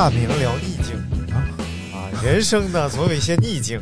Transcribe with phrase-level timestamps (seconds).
[0.00, 0.96] 大明聊逆境
[1.30, 1.44] 啊
[1.92, 2.08] 啊！
[2.24, 3.78] 人生呢总有一些逆境，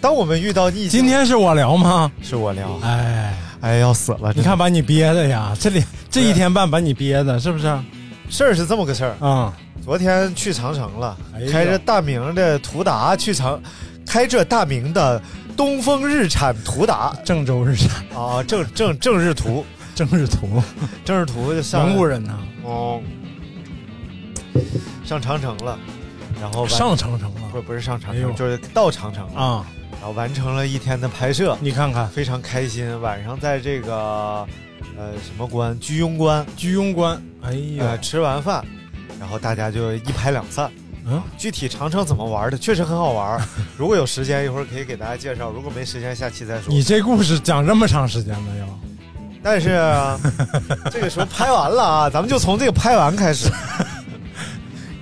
[0.00, 2.10] 当我们遇到逆境，今天是我聊吗？
[2.20, 2.80] 是我聊。
[2.82, 4.32] 哎哎，要死了！
[4.34, 7.78] 你看把你憋的呀，这里这一天半把你憋的，是不是？
[8.28, 9.56] 事儿是这么个事儿啊。
[9.84, 11.16] 昨天去长城了，
[11.52, 13.62] 开着大明的途达去长，
[14.04, 15.22] 开着大明的
[15.56, 20.60] 东风日产途达，郑州日产啊，郑郑郑日途，正日图，
[21.04, 23.00] 正日图就上蒙古人呐，哦。
[25.06, 25.78] 上长城了，
[26.40, 33.00] 然后上长城了，不不是上长城，就是到长城了啊，然后完成了一天的拍摄，你看看非常开心。
[33.00, 34.46] 晚上在这个
[34.98, 38.64] 呃什么关居庸关，居庸关，哎呀，吃完饭，
[39.20, 40.70] 然后大家就一拍两散。
[41.08, 43.40] 嗯，具体长城怎么玩的，确实很好玩。
[43.78, 46.64] 如果有时间，一会儿可以给大家介绍；如果没时间，下期再说。
[46.68, 48.66] 你这故事讲这么长时间了要？
[49.40, 49.68] 但是
[50.90, 53.48] 这个时候拍完了啊，咱们就从这个拍完开始。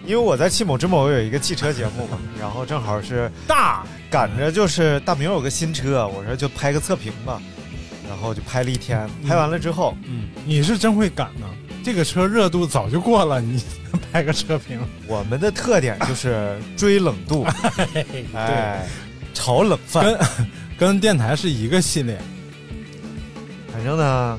[0.06, 3.84] 因为我在汽某之某有一个汽车节目嘛， 然后正好是大。
[4.11, 7.42] 赶着就是大明有个新车，我说就拍个测评吧，
[8.08, 11.46] 然后就拍了一天，拍完了之后，嗯，你是真会赶呢，
[11.83, 13.61] 这个车热度早就过了，你
[14.12, 14.79] 拍个测评。
[15.08, 17.45] 我们的特点就是追冷度，
[18.34, 18.86] 哎，
[19.34, 20.18] 炒冷饭，跟
[20.79, 22.17] 跟电台是一个系列。
[23.73, 24.39] 反正呢，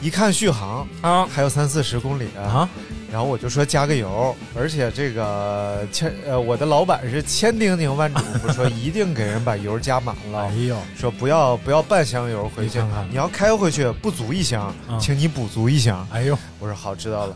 [0.00, 2.68] 一看续航啊，还有三四十公里啊。
[3.16, 10.40] 然后我就说加个油，而且这个千呃，我的老板是千叮咛万嘱咐说一定给人把油加满了。
[10.40, 12.78] 哎呦，说不要不要半箱油回去，
[13.08, 16.06] 你要开回去不足一箱，请你补足一箱。
[16.12, 17.34] 哎呦，我说好知道了，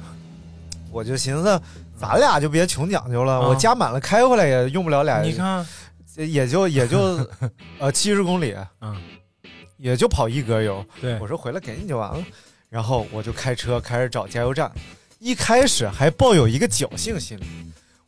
[0.92, 1.58] 我就寻思
[1.98, 5.22] 咱俩就别穷讲究了，我加满了开回来也用不了俩。
[5.22, 5.66] 你看，
[6.14, 7.26] 也就也就
[7.78, 8.94] 呃 七十公里，嗯，
[9.78, 10.84] 也就跑一格油。
[11.00, 12.22] 对，我说回来给你就完了，
[12.68, 14.70] 然后我就开车开始找加油站。
[15.20, 17.42] 一开始还抱有一个侥幸心理，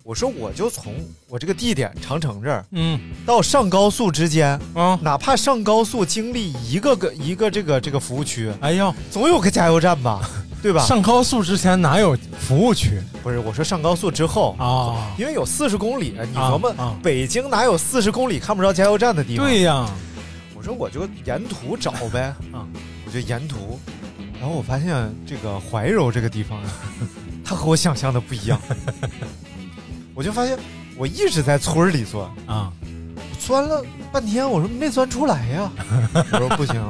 [0.02, 0.94] 我说我就从
[1.28, 10.26] 我这个地点长城这儿，嗯，到上高速之间啊，哪怕上高速经历一个个一个这个这个服务区，哎呀，总有个加油站吧，
[10.62, 10.82] 对吧？
[10.86, 12.98] 上高速之前哪有服务区？
[13.22, 19.46] 不是，我说上高速之后啊，因为有四十公里，你琢磨北京哪有四十公里看不着加油站的地方？
[19.46, 19.86] 对呀，
[20.54, 22.64] 我说我就沿途找呗，啊，
[23.04, 23.78] 我就沿途。
[24.42, 26.60] 然后我发现这个怀柔这个地方，
[27.44, 28.60] 它和我想象的不一样。
[30.14, 30.58] 我就发现
[30.96, 32.72] 我一直在村里钻啊，
[33.38, 35.70] 钻了半天，我说没钻出来呀。
[36.32, 36.82] 我说不行，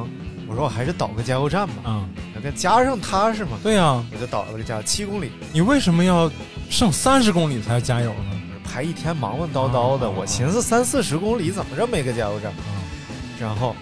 [0.49, 1.75] 我说我还是倒个加油站吧。
[1.91, 3.59] 啊，那个加上踏实嘛。
[3.63, 5.31] 对呀，我就倒了个加七公里。
[5.53, 6.33] 你为什么要
[6.71, 8.41] 剩三十公里才加油呢？
[8.65, 12.51] 排一天忙忙叨叨的，我寻思三四十公里怎么这么一个加油站？
[13.39, 13.77] 然后。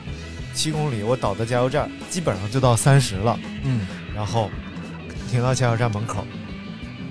[0.54, 4.50] 七公里，我倒的加油站基本上就到三十了，嗯，然后
[5.30, 6.24] 停到加油站门口，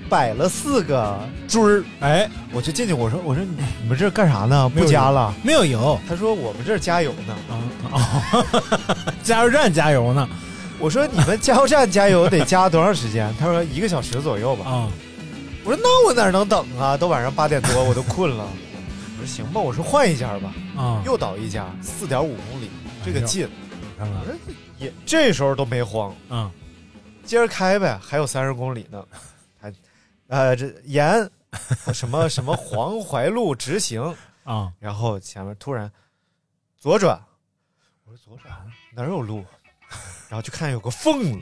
[0.08, 1.18] 摆了四个
[1.48, 3.44] 锥儿，哎，我就进去，我说我说
[3.80, 4.68] 你们这干啥呢？
[4.68, 5.98] 不加了，没有油。
[6.08, 7.36] 他说我们这儿加油呢，
[7.90, 8.44] 啊，
[9.22, 10.28] 加油站加油呢。
[10.78, 13.30] 我说你们加油站加油得加多长时间？
[13.38, 14.70] 他说一个小时左右吧。
[14.70, 14.88] 啊，
[15.62, 16.96] 我说那我哪能等啊？
[16.96, 18.44] 都晚上八点多，我都困了。
[19.18, 20.54] 我说行吧，我说换一家吧。
[20.76, 22.70] 啊，又倒一家，四点五公里。
[23.04, 23.48] 这个近，
[23.98, 24.38] 看看，
[24.78, 26.14] 也这时候都没慌。
[26.28, 26.50] 嗯，
[27.24, 29.04] 接着开呗，还有三十公里呢，
[29.60, 29.72] 还，
[30.28, 31.28] 呃，这沿
[31.92, 34.02] 什么 什么黄淮路直行
[34.44, 35.90] 啊，然后前面突然
[36.78, 37.20] 左转，
[38.04, 38.54] 我说左转？
[38.94, 39.44] 哪有路，
[40.28, 41.32] 然后就看有个缝。
[41.32, 41.38] 子，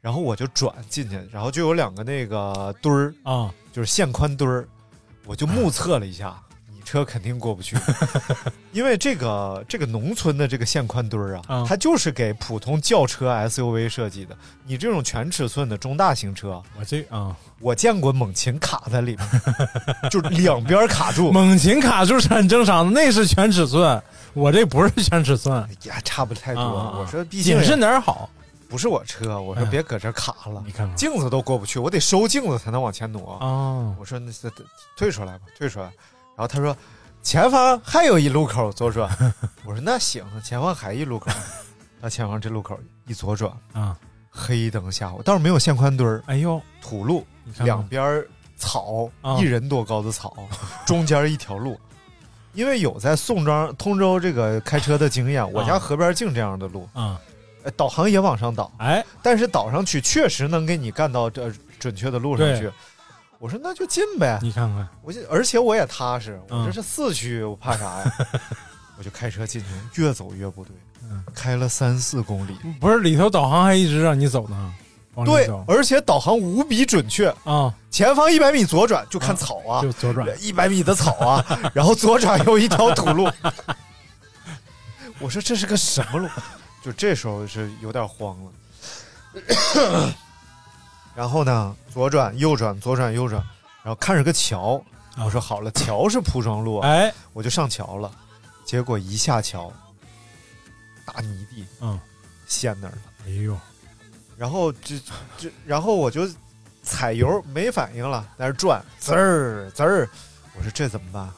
[0.00, 4.68] 然后我就转进去，然后就有两个那个墩儿啊，就是线宽墩儿，
[5.24, 6.43] 我就目 测了一下，你
[6.84, 7.76] 车肯定过不去，
[8.72, 14.36] 因为这个这个农村的这个线宽墩儿啊，嗯它就是给普通轿车 SUV 设计的。
[14.66, 24.00] 你这种全尺寸的中大型车，我这啊，我见过猛禽卡在里面，就两边卡住， 猛禽卡住是很正常的，那是全尺寸，
[24.34, 25.66] 我这不是全尺寸。
[25.82, 26.62] 也差不太多。
[26.62, 28.28] 啊我说毕竟谨慎点儿好。
[28.66, 33.38] 不是我车，我说哎别搁这儿卡了，你看看镜子都过不去，我得收镜子才能往前挪。
[33.40, 34.50] 哦，我说那是
[34.96, 35.92] 退出来吧，退出来。
[36.36, 36.76] 然后他说
[37.22, 39.10] 前方还有一路口左转。
[39.64, 41.30] 我说那行，前方还一路口。
[42.00, 43.96] 那前方这路口一左转，啊，
[44.30, 47.26] 黑灯瞎火，倒是没有线宽墩儿，哎呦，土路，
[47.60, 48.28] 两边儿
[48.58, 50.36] 草，啊一人多高的草，
[50.84, 51.80] 中间一条路。
[52.52, 57.18] 因为有在宋庄、通州这个开车的经验，我家啊河边净这样的路，啊，
[57.62, 62.70] 呃导航也往上导，哎，但是导上去确实能给你干到这准确的路上去。
[63.44, 68.16] 我说那就进呗，你看看，我就而且我也踏实，我嗯这是四驱，我怕啥呀？
[68.96, 74.72] 我就开车进去，越走越不对，嗯开了三四公里，不是里头导航还一直让你走呢，
[75.26, 80.26] 对，而且导航无比准确，啊，前方一百米左转就看草啊，就左转。
[80.40, 81.44] 一百米的草啊，
[81.74, 83.30] 然后左转有一条土路。
[85.18, 86.26] 我说这是个什么路？
[86.82, 90.14] 就这时候是有点慌了。
[91.14, 93.42] 然后呢，左转右转，左转右转，
[93.82, 94.82] 然后看着个桥，
[95.24, 98.10] 我说好了，桥是铺装路啊，哎，我就上桥了。
[98.64, 99.72] 结果一下桥，
[101.04, 102.00] 大泥地嗯，
[102.46, 102.98] 陷那儿了。
[103.26, 103.56] 哎呦，
[104.36, 104.98] 然后这
[105.36, 106.28] 这，然后我就
[106.82, 110.08] 踩油没反应了，在那转，滋儿滋儿。
[110.56, 111.28] 我说这怎么办？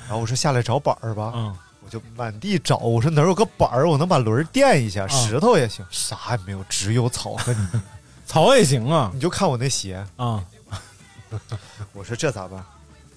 [0.00, 2.76] 然后我说下来找板儿吧，嗯，我就满地找。
[2.78, 7.68] 我说哪儿有个板儿，我能把轮儿垫一下，嗯石头也行，啥也没有，只有草和泥。
[8.28, 10.44] 草也行啊，你就看我那鞋，啊，
[11.94, 12.62] 我说这咋办？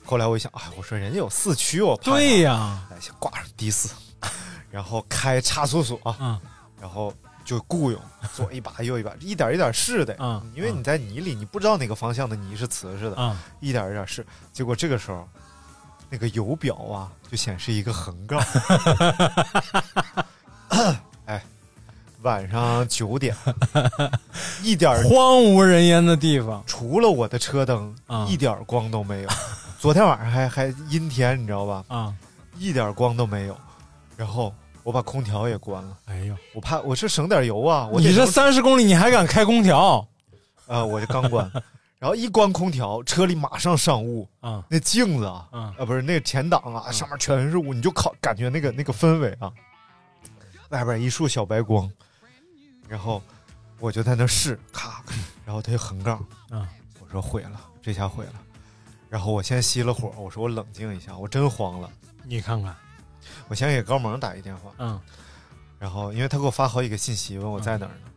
[0.06, 3.90] 后来我一想，哎，我说人家有四驱，我怕啥对呀，哎，先挂上的士，
[4.72, 6.40] 然后开差速锁，啊，
[6.80, 7.14] 然后
[7.44, 8.02] 就雇佣
[8.34, 10.42] 左一把右一把， 一点一点试的，嗯。
[10.56, 14.26] 因为你在泥里，你不知道哪个方向的泥是瓷实的，啊，一点一点试。
[14.54, 15.28] 结果这个时候，
[16.10, 18.42] 那个油表啊就显示一个横杠，
[21.26, 21.44] 哎，
[22.22, 23.36] 晚上九点，
[24.64, 28.28] 一点儿荒无人烟的地方，除了我的车灯，啊。
[28.30, 29.30] 一点光都没有。
[29.80, 31.84] 昨天晚上还还阴天，你知道吧？
[31.88, 32.14] 啊，
[32.58, 33.58] 一点光都没有。
[34.16, 34.54] 然后
[34.84, 37.88] 我把空调也关了，哎呦，我怕我是省点油啊。
[37.92, 40.08] 我你这能三十公里你还敢开空调？
[40.68, 41.52] 啊、我就刚关，
[41.98, 44.64] 然后一关空调，车里马上上雾，啊？
[44.70, 49.52] 那镜子啊，嗯啊不是那个前挡啊，上面全是雾，你就靠感觉那个那个氛围啊，
[50.70, 51.90] 外边一束小白光，
[52.92, 53.24] 然后
[53.80, 55.02] 我就在那试，咔，
[55.46, 56.68] 然后它就横杠，嗯，
[57.00, 58.34] 我说毁了，这下毁了。
[59.10, 61.90] 然后我先熄了火，我说我冷静一下，我真慌了。
[62.26, 62.76] 你看看，
[63.48, 65.00] 我先给高萌打一电话，嗯。
[65.80, 68.12] 然后因为他给我发好几个信息，问我在哪儿呢，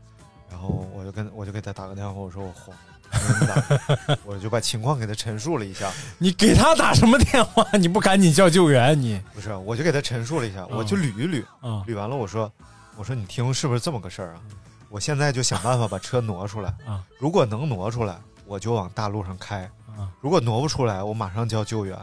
[0.50, 2.76] 然后我就跟我就给他打个电话，我说我慌
[4.26, 5.88] 我就把情况给他陈述了一下，
[6.18, 7.64] 你给他打什么电话？
[7.78, 9.00] 你不赶紧叫救援？
[9.00, 9.22] 你？
[9.32, 12.52] 不是，我就给他陈述了一下，我就捋一捋，啊捋完了我说，
[12.96, 14.40] 我说你听是不是这么个事儿啊？
[14.94, 21.98] 我现在就想办法把车挪出来，啊如果能挪出来，我就往大路上开；啊如果挪不出来，我马上叫救援；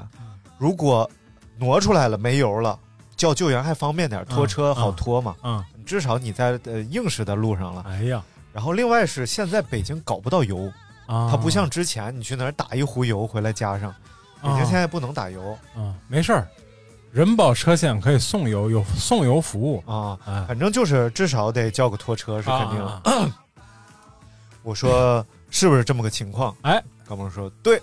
[0.57, 1.09] 如果
[1.57, 2.77] 挪出来了没油了，
[3.15, 5.33] 叫救援还方便点，拖车好拖嘛。
[5.41, 5.65] 啊！
[5.85, 7.85] 至少你在呃硬实的路上了。
[7.87, 8.21] 哎呀，
[8.51, 10.69] 然后另外是现在北京搞不到油，
[11.07, 13.95] 啊，它不像之前你去哪儿打一壶油回来加上，
[14.41, 16.45] 北京现在不能打油啊，没事儿，
[17.11, 19.83] 人保车险可以送油，有送油服务。
[19.85, 22.77] 啊，哎，反正就是至少得叫个拖车是肯定。
[22.79, 22.85] 的。
[23.03, 23.37] 啊。
[24.63, 26.55] 我说是不是这么个情况？
[26.61, 27.81] 哎，高萌说对。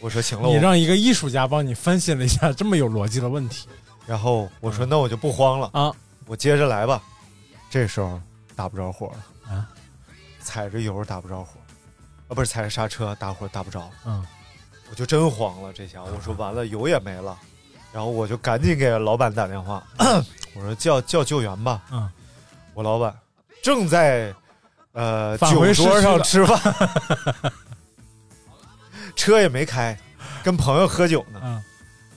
[0.00, 0.54] 我说行了，我。
[0.54, 3.68] 你让一个艺术家帮你分析了一下这么有逻辑的问题。
[4.06, 5.92] 然后我说那我就不慌了，啊。
[6.26, 7.02] 我接着来吧。
[7.70, 8.20] 这时候
[8.56, 9.68] 打不着火了，啊，
[10.40, 11.60] 踩着油打不着火，
[12.28, 14.24] 啊不是踩着刹车打火打不着，嗯。
[14.90, 15.72] 我就真慌了。
[15.72, 17.38] 这下我说完了，油也没了，
[17.92, 19.82] 然后我就赶紧给老板打电话，
[20.54, 21.82] 我说叫叫救援吧。
[21.90, 22.08] 嗯，
[22.74, 23.14] 我老板
[23.62, 24.34] 正在
[24.92, 26.58] 呃酒桌上吃饭，
[29.14, 29.96] 车也没开，
[30.42, 31.40] 跟朋友喝酒呢。
[31.44, 31.62] 嗯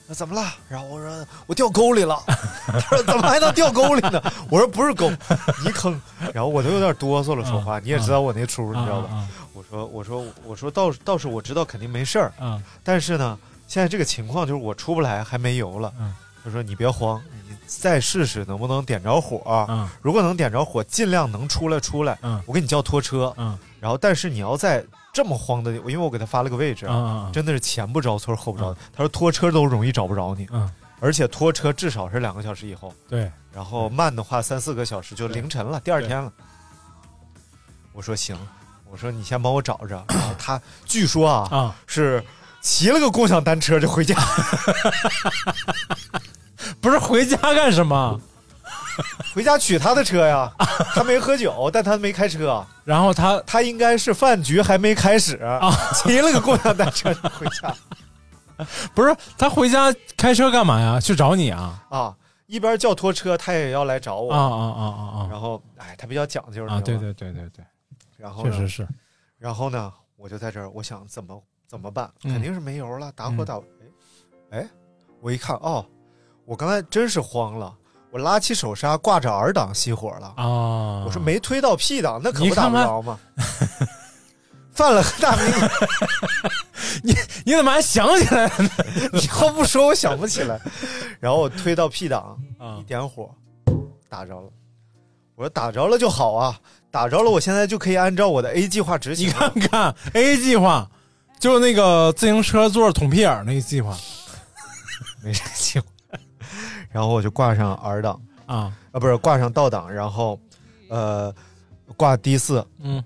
[0.08, 0.48] 那怎么了？
[0.68, 2.22] 然后我说我掉沟里了。
[2.28, 4.22] 他说怎么还能掉沟里呢？
[4.48, 5.10] 我说不是沟，
[5.64, 6.00] 泥坑。
[6.32, 7.80] 然后我都有点哆嗦了，说话。
[7.80, 9.10] 你也知道我那出，你知道吧？
[9.16, 15.92] 啊我说我说我说倒是倒是我知道肯定没事儿，啊但是呢，现在这个情况就是我出不来，还没油了。
[15.98, 19.66] 嗯他说你别慌，你再试试能不能点着火。
[19.68, 22.16] 嗯如果能点着火，尽量能出来出来。
[22.22, 23.34] 嗯我给你叫拖车。
[23.36, 28.86] 嗯然后但是你要在这么慌的，因为我给他发了个位置，啊真的是前不着村后不着店。
[28.92, 30.70] 他说拖车都容易找不着你，嗯，
[31.00, 36.32] 而且拖车至少是两个小时以后，对，然后慢的话三四个小时就凌晨了，第二天了。
[37.92, 38.38] 我说行，
[38.88, 40.04] 我说你先帮我找着。
[40.08, 42.22] 然后他据说啊啊是
[42.66, 44.16] 骑了个共享单车就回家，
[46.82, 48.20] 不是回家干什么？
[49.32, 50.52] 回家取他的车呀。
[50.92, 52.66] 他没喝酒，但他没开车。
[52.82, 55.38] 然后他他应该是饭局还没开始，
[55.94, 57.72] 骑了个共享单车就回家
[58.92, 60.98] 不是他回家开车干嘛呀？
[60.98, 61.84] 去找你啊？
[61.88, 62.16] 啊。
[62.46, 65.28] 一边叫拖车，他也要来找我啊啊啊啊啊！
[65.30, 67.12] 然后，哎，他比较讲究啊，对对。
[67.14, 67.64] 对对对对，
[68.16, 68.88] 然后确实是。
[69.38, 72.10] 然后呢，我就在这儿，我想怎么怎么办？
[72.24, 73.56] 嗯肯定是没油了，打火打。
[74.50, 74.68] 哎、哎，
[75.20, 75.84] 我一看，哦，
[76.44, 77.74] 我刚才真是慌了，
[78.10, 80.32] 我拉起手刹，挂着 R 档熄火了。
[80.36, 81.04] 啊！
[81.04, 83.18] 我说没推到 P 档，那可不打不着吗？
[84.72, 85.42] 犯了个大迷，
[87.02, 87.14] 你
[87.46, 88.70] 你怎么还想起来了呢？
[89.14, 90.60] 你要不说我想不起来。
[91.18, 93.34] 然后我推到 P 档，啊一点火，
[94.08, 94.50] 打着了。
[95.34, 99.32] 我说打着了就好啊，打着了，我现在就可以按照我的 A 计划执行你。
[99.32, 100.86] 看看 A 计划，
[101.38, 103.96] 就是那个自行车座捅屁眼儿那个计划。
[105.22, 105.86] 没啥计划。
[106.90, 108.20] 然后我就挂上 R 档。
[108.46, 110.38] 啊，啊，不是挂上倒档，然后
[110.88, 111.34] 呃
[111.96, 113.02] 挂 D 四，嗯，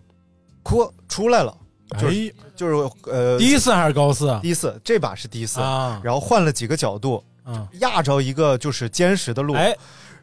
[0.63, 1.57] 哭出来了，
[1.99, 4.29] 就是、哎，就是呃第四还是高四？
[4.29, 5.99] 啊？D 四这把是 D 四、啊。
[6.05, 9.75] 然后换了几个角度，嗯，压着一个就是坚实的路，哎，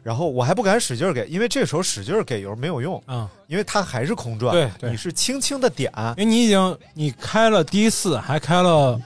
[0.08, 4.90] 然后我还不敢使劲儿给，因为这时候使劲儿给油没有用，嗯，因为它还是空转，对对。
[4.90, 8.98] 你是轻轻的点因为你已经你开了低四，还开了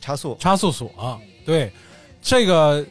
[0.00, 1.72] 差速，差速锁，对，
[2.20, 2.84] 这个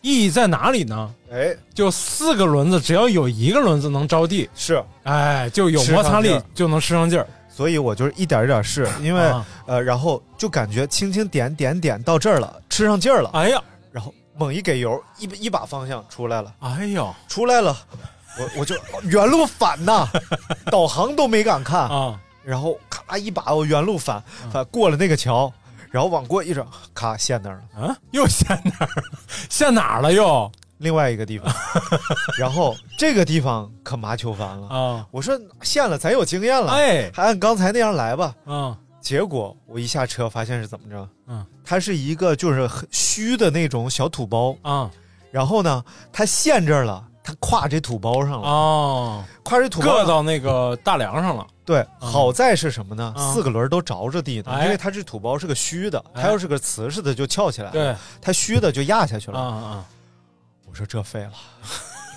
[0.00, 1.12] 意义在哪里呢？
[1.32, 7.26] 哎，就四个轮子，只要有一个轮子能着地，是，哎，就有摩擦力就能吃上劲儿。
[7.48, 9.44] 所以我就是一点一点试，因为、啊。
[9.66, 13.60] 呃，然后就感觉轻轻点点点到这儿了，吃上劲儿了，哎呀，
[14.38, 17.76] 猛一给油，一一把方向出来了，哎呦出来了，
[18.38, 18.74] 我我就
[19.04, 20.06] 原路返呐，
[20.70, 25.52] 导航都没敢看，啊，然后咔一把我原路返返过了那个桥，
[25.90, 28.88] 然后往过一转，咔陷那儿了，啊，又陷那儿？
[29.48, 30.50] 陷哪儿了又？
[30.78, 31.50] 另外一个地方，
[32.38, 34.68] 然后这个地方可麻球烦了。
[34.68, 38.34] 啊我说陷了，咱有经验了，哎还按刚才那样来吧。
[38.44, 38.76] 啊
[39.06, 41.08] 结果我一下车发现是怎么着？
[41.28, 44.90] 嗯，它是一个就是很虚的那种小土包，啊。
[45.30, 50.04] 然后呢，它陷这儿了，它跨这土包上了，哦，跨这土包上。
[50.04, 51.46] 硌到那个大梁上了。
[51.64, 52.10] 对，嗯。
[52.10, 53.14] 好在是什么呢？
[53.16, 53.32] 嗯。
[53.32, 54.64] 四个轮都着着地呢，哎。
[54.64, 56.22] 因为它这土包是个虚的，哎。
[56.22, 57.96] 它要是个瓷实的就翘起来了，对。
[58.20, 59.38] 它虚的就压下去了。
[59.38, 59.86] 啊啊
[60.68, 61.32] 我说这废了，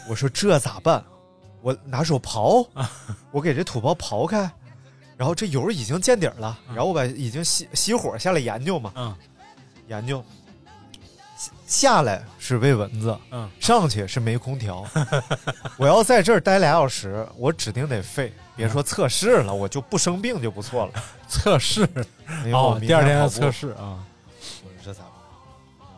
[0.10, 1.03] 我说这咋办？
[1.62, 2.67] 我拿手刨，
[3.29, 4.50] 我给这土包刨开，
[5.19, 9.13] 然后这油已经见底儿了，然后我把已经熄熄火下来研究嘛，嗯
[9.89, 10.23] 研究
[11.35, 14.88] 下下来是喂蚊子，嗯上去是没空调。
[15.75, 18.31] 我要在这儿待俩小时，我指定得废。
[18.55, 20.93] 别说测试了，我就不生病就不错了。
[21.27, 21.81] 测试
[22.45, 23.99] 因为我哦，明第二天跑步测试啊
[24.63, 25.11] 我说这咋办？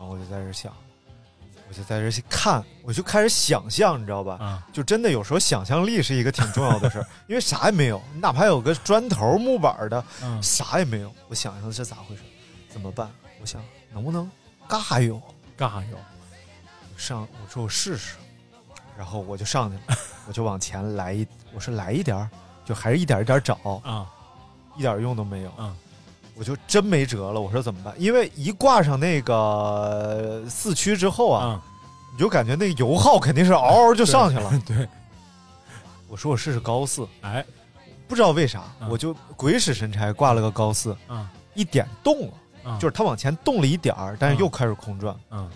[0.00, 0.74] 后我就在这想，
[1.72, 4.36] 我就在这儿看，我就开始想象，你知道吧？
[4.38, 11.10] 啊就真的有时候想象力是一个挺重要的事儿，因为啥也没有，你哪怕有个砖头、木板儿的，嗯啥也没有。
[11.28, 12.20] 我想象这咋回事？
[12.68, 13.10] 怎么办？
[13.40, 13.58] 我想
[13.90, 14.30] 能不能
[14.68, 15.18] 嘎油？
[15.56, 15.96] 干啥有？
[15.96, 18.16] 我上，我说我试试，
[18.94, 19.96] 然后我就上去了，
[20.28, 22.28] 我就往前来一，我说来一点儿，
[22.66, 24.06] 就还是一点一点找，啊
[24.76, 25.50] 一点用都没有。
[25.58, 25.74] 嗯
[26.34, 27.94] 我就真没辙了，我说怎么办？
[27.98, 31.62] 因为一挂上那个四驱之后啊，啊，
[32.12, 34.50] 你就感觉那个油耗肯定是嗷嗷就上去了。
[34.66, 34.88] 对，
[36.08, 37.44] 我说我试试高四，哎
[38.08, 45.14] 不知道为啥，嗯我就鬼使神差挂了个高四，啊一点动了，啊，就是它往前动了一点儿，但是又开始空转。
[45.30, 45.48] 嗯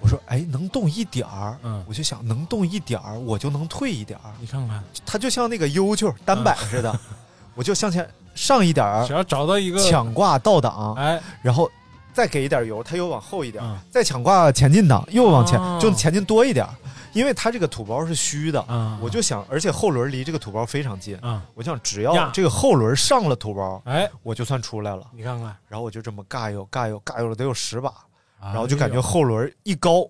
[0.00, 4.32] 我说哎，能动一点儿，嗯我就想能动一点儿，我就能退一点儿。
[4.40, 7.00] 你看看，它就像那个悠球单摆似的，
[7.54, 11.20] 我就向前上一点儿只，要找到一个抢挂倒档，哎。
[11.42, 11.70] 然后
[12.12, 13.78] 再给一点油，它又往后一点，嗯。
[13.90, 15.78] 再抢挂前进档，又往前，哦。
[15.80, 16.66] 就前进多一点，
[17.12, 21.40] 因为它这个土包是虚的，啊，我就想，而且后轮离这个土包非常近，嗯。
[21.54, 25.06] 我想只要这个后轮上了土包，哎，我就算出来了。
[25.14, 27.92] 你看看，然后我就这么尬悠尬悠尬悠了得有十把，
[28.40, 30.08] 然然后就感觉后轮一高，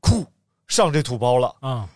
[0.00, 0.26] 酷
[0.66, 1.54] 上这土包了。
[1.62, 1.86] 嗯。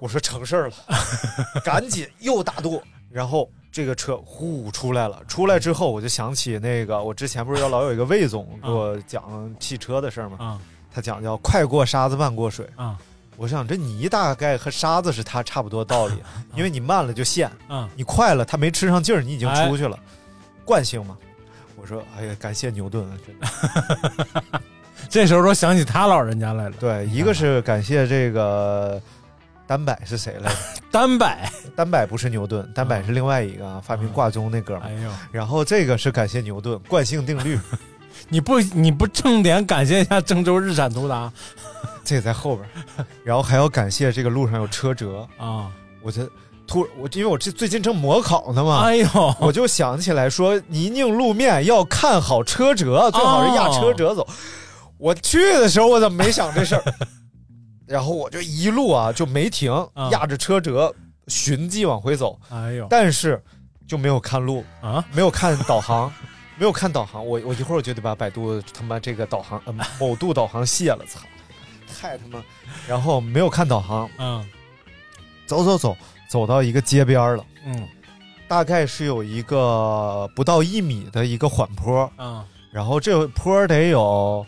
[0.00, 0.74] 我说成事儿了，
[1.64, 5.20] 赶紧又打舵，然后这个车呼出来了。
[5.26, 10.36] 出来之后，我就想起那个，我之前不是要老有一个魏总给我讲汽车的事儿吗？
[10.38, 10.60] 啊
[10.94, 12.64] 他讲叫快过沙子慢过水。
[12.76, 12.96] 啊
[13.36, 16.14] 我想这泥大概和沙子是它差不多道理，
[16.54, 19.98] 因为你慢了就陷，啊你快了它没吃上劲儿，你已经出去了。
[20.64, 21.18] 惯性嘛。
[21.74, 24.60] 我说，哎呀，感谢牛顿啊，真的。
[25.10, 26.76] 这时候都想起他老人家来了。
[26.78, 29.02] 对，一个是感谢这个
[29.66, 30.56] 丹柏是谁来着？
[30.92, 31.26] 丹柏，
[31.74, 34.88] 丹柏不是牛顿，单柏是另外一个啊发明挂钟那哥们儿。
[34.88, 37.58] 哎呦，然后这个是感谢牛顿惯性定律，
[38.28, 41.32] 你不你不重点感谢一下郑州日产途达
[42.04, 42.68] 这个在后边。
[43.24, 45.70] 然后还要感谢这个路上有车辙，啊？
[46.02, 46.28] 我这
[46.66, 54.26] 突我因为我这最近正模考呢嘛，哎呦，我就想起来说泥泞路面要看好车辙，最好是压车辙走。
[54.98, 56.84] 我去的时候我怎么没想这事儿？
[57.94, 60.92] 然后我就一路啊就没停，啊压着车辙
[61.28, 62.88] 循迹往回走，哎呦。
[62.90, 63.40] 但是
[63.86, 66.12] 就没有看路，啊，没有看导航，
[66.58, 67.24] 没有看导航。
[67.24, 71.20] 我我一会儿我就得把百度他妈这个导航呃某度导航卸了，操，
[71.86, 72.42] 太他妈！
[72.88, 74.44] 然后没有看导航，嗯。
[75.46, 75.96] 走走走
[76.28, 77.86] 走到一个街边儿了，嗯。
[78.48, 82.44] 大概是有一个不到一米的一个缓坡，嗯。
[82.72, 84.44] 然后这坡得有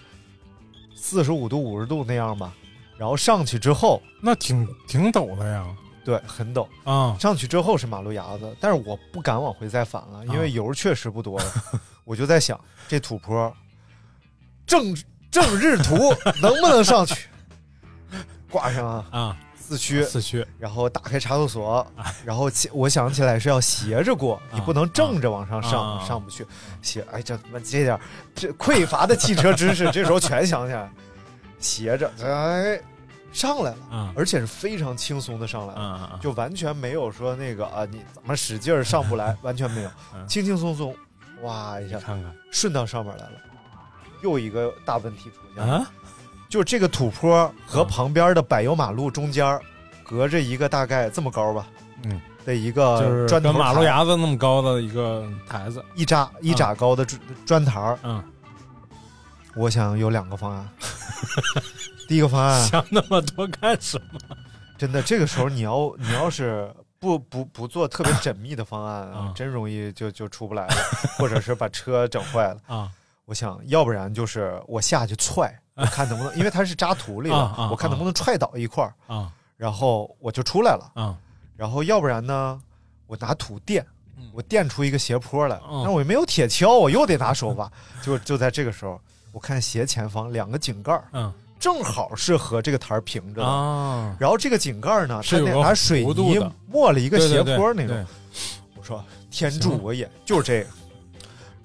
[0.97, 2.53] 四十五度五十度那样吧。
[2.99, 5.67] 然后上去之后，那挺挺陡的呀。
[6.05, 6.67] 对，很陡。
[6.85, 11.53] 啊上去之后是马路牙子，但是我不敢往回再返了，因为油确实不多了。
[12.05, 13.53] 我就在想，这土坡
[14.65, 14.97] 正
[15.31, 17.29] 正日图 能不能上去？
[18.49, 21.85] 挂上啊，啊，四驱，四驱然后打开差速锁，
[22.25, 26.47] 然后起我想起来是要斜着过，你不能正着往上上，啊上不去。
[26.81, 27.99] 斜，哎，这他妈这点
[28.33, 30.88] 这匮乏的汽车知识，这时候全想起来，
[31.67, 32.81] 斜着，哎，
[33.33, 35.81] 上来了，啊而且是非常轻松的上来了。
[35.81, 40.27] 啊就完全没有说那个啊，你怎么使劲儿上不来，完全没有， 嗯。
[40.29, 40.95] 轻轻松松，
[41.43, 42.33] 哇一下看看。
[42.53, 43.33] 顺到上面来了。
[44.23, 45.91] 又一个大问题出现了，啊？
[46.49, 49.61] 就这个土坡和旁边的柏油马路中间
[50.05, 51.67] 隔着一个大概这么高吧
[52.05, 55.85] 嗯，的一个就是砖头跟马路牙子那么高的一个台子。
[55.97, 57.99] 一扎一扎高的砖砖台儿。
[58.05, 58.23] 嗯，
[59.57, 60.69] 我想有两个方案。
[62.07, 64.21] 第一个方案，想那么多干什么？
[64.79, 70.75] 真的，这个时候你要你要是不不不做特别缜密的方案啊啊，真容易就就出不来了，
[71.19, 72.61] 或者是把车整坏了。
[72.67, 72.91] 啊
[73.25, 80.93] 我想要不然就是我下去踹，我看能不能，因为它是扎土里的，我看能不能踹倒一块儿，啊然后我就出来了。
[80.95, 81.17] 啊
[81.57, 82.61] 然后要不然呢，
[83.07, 83.85] 我拿土垫
[84.17, 85.57] 嗯，我垫出一个斜坡来。
[85.69, 87.73] 嗯那我也没有铁锹，我又得拿手吧。
[88.02, 89.00] 就就在这个时候，
[89.37, 93.47] 我看斜前方两个井盖儿嗯正好是和这个台儿平着的。
[93.47, 98.07] 啊，然后这个井盖儿呢，它是有个那拿水泥弧度的抹了一个斜坡那种对。
[98.77, 100.71] 我说天助我也，就是这个。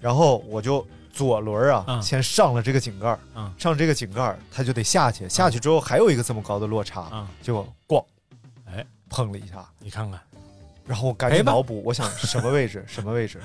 [0.02, 8.04] 然后我就左轮啊，嗯先上了这个井盖儿，嗯上这个井盖儿，它就得下去，下去之后还有一个这么高的落差，啊，结果咣，
[8.66, 10.20] 哎，碰了一下，你看看
[10.86, 13.40] 然后我赶赔吧紧脑补，我想什么位置，什么位置。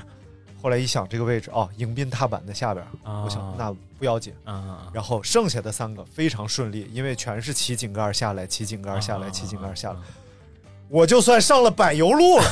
[0.67, 3.23] 后来一想，这个位置哦，迎宾踏板的下边，啊。
[3.23, 4.35] 我想那不要紧。
[4.43, 9.99] 啊然后剩下的三个非常顺利，因为全是骑井盖下来，骑井盖下啊来，骑井盖下来，
[10.89, 12.45] 我就算上了柏油路了。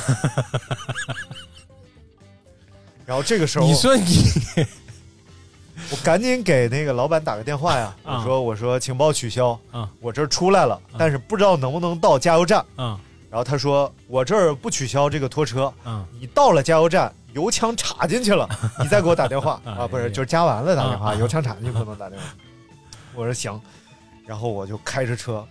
[3.04, 4.04] 然后这个时候，你说你
[5.90, 8.18] 我赶紧给那个老板打个电话呀，啊。
[8.20, 9.90] 我说我说情报取消，啊。
[10.00, 12.64] 我这出来了，但是不知道能不能到加油站。
[12.76, 13.00] 啊
[13.34, 22.24] 然后他说我这儿不取消这个拖车，嗯你到了加油站，油枪插进去了， 你再给我打电话哎啊，不是，就是加完了打电话，啊油枪插进去不能打电话。
[23.12, 23.60] 我说行，
[24.24, 25.44] 然后我就开着车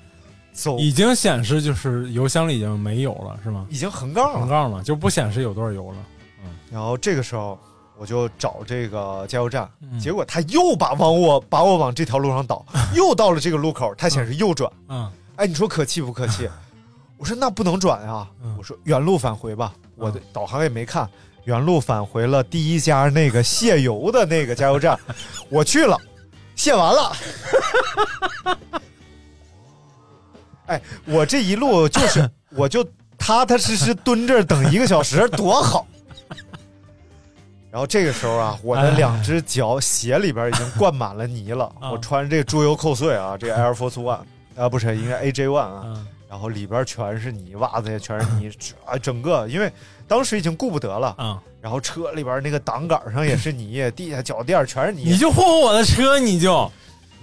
[0.53, 3.67] 走，已经显示就是油箱里已经没油了，是吗？
[3.69, 4.39] 已经横杠了。
[4.39, 5.97] 横杠了，就不显示有多少油了。
[6.45, 7.59] 嗯然后这个时候
[7.97, 12.65] 我就找这个加油站，嗯结果他又把往我把我往这条路上导，
[12.95, 14.71] 又到了这个路口，它显示右转。
[14.87, 16.49] 嗯哎，你说可气不可气？
[17.17, 18.27] 我说那不能转啊！
[18.43, 21.09] 嗯我说原路返回吧，我的导航也没看，
[21.45, 24.99] 原路返回了第一家那个卸油的那个加油站，
[25.49, 25.97] 我去了，
[26.55, 27.15] 卸完了。
[30.67, 32.83] 哎，我这一路就是， 我就
[33.17, 35.85] 踏踏实实蹲这儿等一个小时，多好。
[37.71, 41.65] 然后这个时候啊，我的两只脚鞋里边已经灌满了泥了。
[41.79, 44.19] 啊我穿这个猪油扣碎啊，这个 Air Force One
[44.55, 45.81] 啊，不是，应该 AJ One 啊。
[45.85, 48.51] 嗯然后里边全是泥，袜子也全是泥，
[48.87, 49.71] 啊，整个因为
[50.07, 56.71] 当时已经顾不得了，啊，然后车里边那个挡杆上也是泥，地下脚垫全是泥，你就霍霍我的车，你就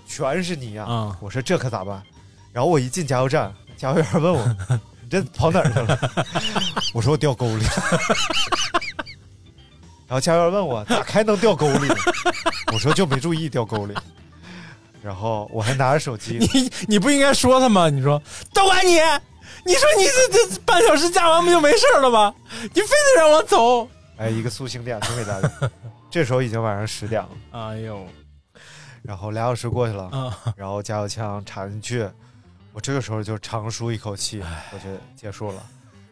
[0.07, 0.87] 全是泥啊！
[0.89, 2.01] 啊我说这可咋办？
[2.53, 4.57] 然后我一进加油站，加油员问我：
[5.03, 5.99] “你这跑哪儿去了？”
[6.95, 7.65] 我说：“我掉沟里。
[10.07, 11.97] ”然后加油员问我：“咋开能掉沟里呢？”
[12.73, 13.95] 我说：“就没注意掉沟里。”
[15.03, 17.89] 然后我还拿着手机， 你你不应该说他吗？
[17.89, 18.21] 你说
[18.53, 18.93] 都怪你，
[19.65, 22.35] 你说你这这半小时加完不就没事了吗？
[22.75, 25.51] 你非得让我走，哎，一个苏醒点送给大家。
[26.11, 28.07] 这时候已经晚上十点了， 哎呦，
[29.03, 32.09] 然后俩小时过去了，啊，然后加油枪插进去，
[32.73, 35.65] 我这个时候就长舒一口气，我觉得结束了。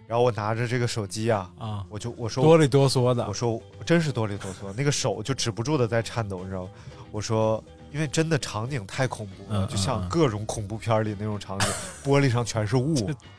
[0.06, 6.70] 然后我拿着这个手机啊，啊，我就我说哆里哆嗦的我，说我真是哆里哆嗦，那个手就止不住的在颤抖，你知道吗？
[7.10, 11.68] 我说，因为真的场景太恐怖了，嗯就像各种恐怖片里那种场景，
[12.04, 12.94] 玻璃上全是雾，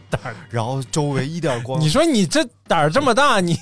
[0.09, 1.79] 胆儿然后周围一点光。
[1.79, 3.57] 你说你这胆儿这么大，你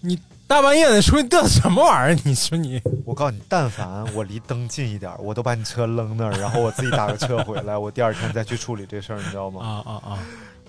[0.00, 2.22] 你大半夜的出去嘚瑟什么玩意儿？
[2.24, 9.60] 你说你我告诉你，但凡我离灯近一点，我都把你车扔那儿，然后我自己打个车回来，我第二天再去处理这事儿，你知道吗？
[9.64, 10.18] 啊啊啊！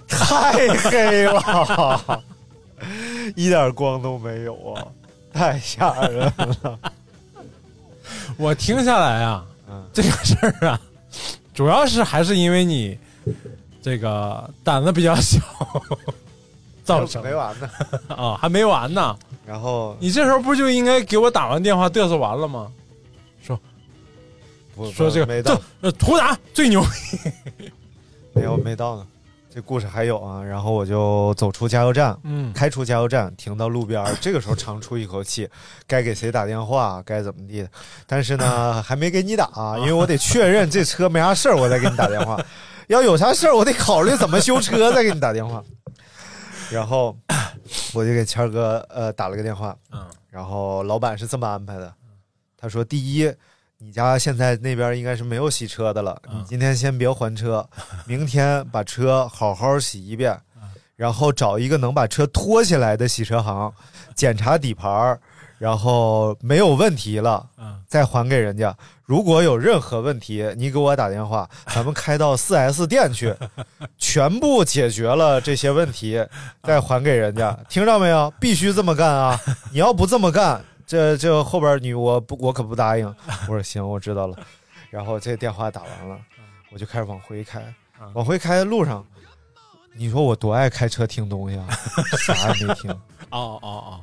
[0.08, 2.24] 太黑了，
[3.36, 4.86] 一点光都没有啊，
[5.34, 6.80] 太吓人了。
[8.38, 9.55] 我听下来啊，嗯，
[9.96, 10.80] 这个事儿啊，
[11.54, 12.98] 主要是还是因为你
[13.82, 15.40] 这个胆子比较小
[16.84, 17.70] 造成没完呢。
[18.10, 19.18] 啊， 还没完呢。
[19.48, 22.70] 然后你这时候不就应该给我打完电话嘚瑟完了吗？
[24.78, 26.84] 说说这个没到这，呃图达最牛，
[28.34, 29.08] 没有没到呢。
[29.56, 34.14] 这故事还有啊，然后我就走出加油站，嗯开出加油站，停到路边儿。
[34.20, 35.50] 这个时候长出一口气，
[35.88, 37.70] 该给谁打电话，该怎么地的。
[38.06, 42.38] 但是呢，还没给你打，因为我得确认这车没啥事儿，我再给你打电话。
[42.88, 45.64] 要有啥事儿，我得考虑怎么修车，再给你打电话。
[46.70, 47.18] 然后
[47.94, 51.94] 我就给谦儿哥呃打了个电话，嗯然后老板是这么安排的，
[52.58, 53.34] 他说：第一，
[53.86, 57.64] 你家现在那边应该是没有洗车的了，嗯你今天先别还车，
[58.08, 60.64] 明天把车好好洗一遍，嗯
[60.96, 63.72] 然后找一个能把车拖起来的洗车行，
[64.16, 65.20] 检查底盘儿，
[65.60, 68.76] 然后没有问题了，嗯再还给人家。
[69.04, 73.36] 如果有任何问题，你给我打电话，咱们开到 4S 店去，
[74.00, 76.26] 全部解决了这些问题，
[76.64, 77.56] 再还给人家。
[77.70, 78.34] 听着没有？
[78.40, 79.40] 必须这么干啊！
[79.72, 83.06] 你要不这么干，这这后边你我不我可不答应。
[83.48, 84.38] 我说行，我知道了。
[84.90, 86.18] 然后这电话打完了，
[86.72, 87.62] 我就开始往回开，
[88.14, 89.06] 往回开的路上，
[89.94, 91.68] 你说我多爱开车听东西啊，
[92.20, 92.92] 啥也没听。
[93.32, 94.00] 哦哦哦，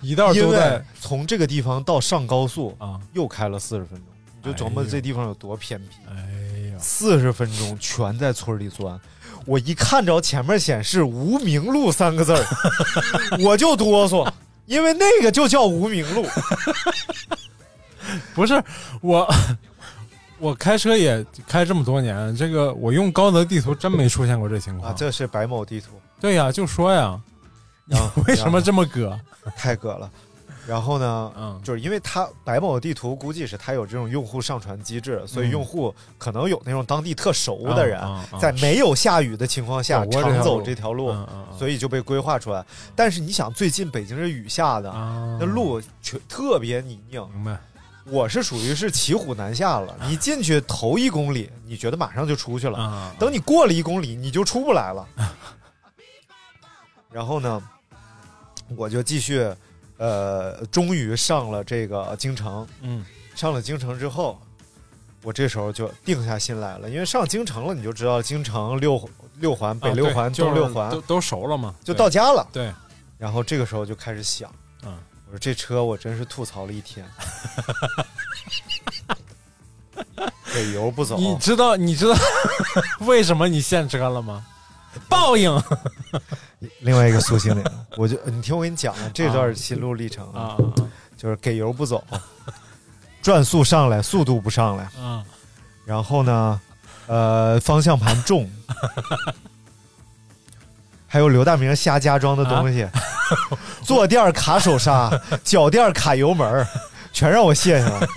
[0.00, 4.06] 一道因为都在从这个地方到上高速啊，又开了四十分钟，
[4.42, 5.96] 你就琢磨这地方有多偏僻。
[6.08, 8.98] 哎呀，四十分钟全在村里钻，
[9.46, 12.44] 我一看着前面显示“无名路”三个字儿，
[13.44, 14.28] 我就哆嗦，
[14.66, 16.26] 因为那个就叫无名路。
[18.34, 18.62] 不是
[19.00, 19.28] 我。
[20.38, 24.90] 我开车也开这么多年，这个我用高德地图真没出现过这情况。
[24.90, 27.16] 啊，这是白某地图，对呀，就说呀，
[27.86, 27.96] 你
[28.26, 29.16] 为什么这么割？
[29.56, 30.10] 太葛了。
[30.66, 38.00] 然后呢，嗯就是因为它白某地图估计是它有这种用户上传机制，所以嗯用户可能有那种当地特熟的人，
[38.40, 41.14] 在没有下雨的情况下常走这条路，
[41.58, 42.64] 所以就被规划出来。
[42.94, 47.28] 但是你想，最近北京是雨下的，啊那路全特别泥泞。
[47.30, 47.58] 明白？
[48.04, 55.06] 我是属于是骑虎难下了，你进去头一公里，你觉得马上就出去了，啊，等你过了一公里，你就出不来了。
[57.10, 57.62] 然后呢，
[58.76, 59.48] 我就继续，
[60.02, 62.66] 呃，终于上了这个京城。
[62.80, 63.04] 嗯
[63.36, 64.36] 上了京城之后，
[65.22, 72.44] 我这时候就定下心来了，因为上京城了，你就知道京城六六环、北六环、东六环都都熟了嘛，就到家了。
[72.52, 72.72] 对，
[73.16, 77.06] 然后这个时候就开始想，嗯，我说这车我真是吐槽了一天，
[80.52, 82.14] 给油不走，你知道你知道
[83.06, 84.44] 为什么你现车了吗？
[85.08, 85.62] 报应。
[86.80, 90.56] 另外一个苏醒脸， 我就你听我给你讲啊，这段心路历程啊
[91.16, 92.02] 就是给油不走，
[93.22, 95.24] 转速上来，速度不上来，啊。
[95.84, 96.60] 然后呢，
[97.06, 98.48] 呃，方向盘重，
[101.08, 102.86] 还有刘大明瞎加装的东西，
[103.82, 105.10] 坐垫卡手刹，
[105.42, 106.66] 脚垫卡油门，
[107.12, 108.08] 全让我卸下了，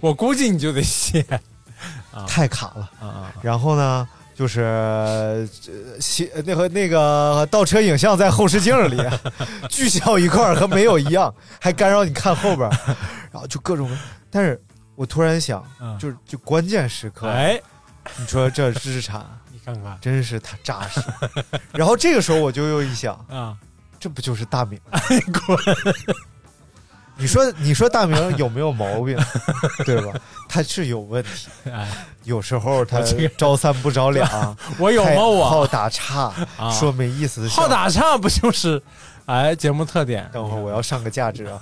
[0.00, 1.24] 我估计你就得卸。
[2.26, 2.90] 太卡了。
[3.00, 3.32] 啊啊。
[3.42, 5.48] 然后呢，就是呃
[5.98, 9.02] 写那和那个倒车影像在后视镜里
[9.70, 12.76] 巨小一块儿和没有一样，还干扰你看后边儿，
[13.32, 13.90] 然后就各种。
[14.30, 14.62] 但是
[14.94, 17.58] 我突然想，嗯就是就关键时刻，哎，
[18.18, 21.00] 你说这日产 你看看真是他扎实。
[21.72, 23.56] 然后这个时候我就又一想，啊，
[23.98, 24.78] 这不就是大明？
[25.46, 25.58] 滚！
[27.16, 29.18] 你说 你说大明有没有毛病，
[29.84, 30.12] 对吧？
[30.48, 31.88] 他是有问题，哎，
[32.24, 33.00] 有时候他
[33.36, 34.28] 招三不着两，
[34.78, 35.24] 我有吗？
[35.26, 38.80] 我好打岔，啊说没意思的好打岔不就是
[39.24, 40.28] 哎节目特点？
[40.32, 41.60] 等会儿我要上个价值啊！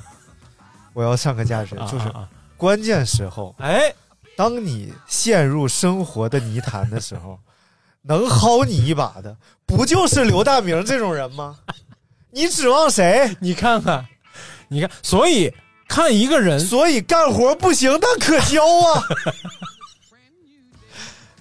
[0.93, 2.13] 我要上个价值，啊就是
[2.57, 3.93] 关键时候，哎，
[4.37, 7.39] 当你陷入生活的泥潭的时候，
[8.03, 9.37] 能薅你一把的，
[9.67, 11.57] 不就是刘大明这种人吗？
[12.31, 13.37] 你指望谁？
[13.41, 14.05] 你看看
[14.75, 15.53] 你看，所以
[15.89, 19.03] 看一个人，所以干活不行，但可交啊。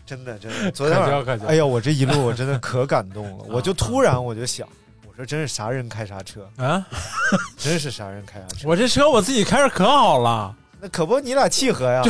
[0.05, 4.67] 真的，真的，昨天晚上哎呀，我这一路我真的可感动了， 我就突然我就想，
[5.07, 6.85] 我说真是啥人开啥车，啊，
[7.57, 12.03] 真是啥人开啥车，我这车我自己开着可好了，那可不你俩契合呀，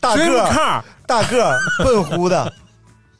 [0.00, 2.52] 大个儿，大个儿笨乎的，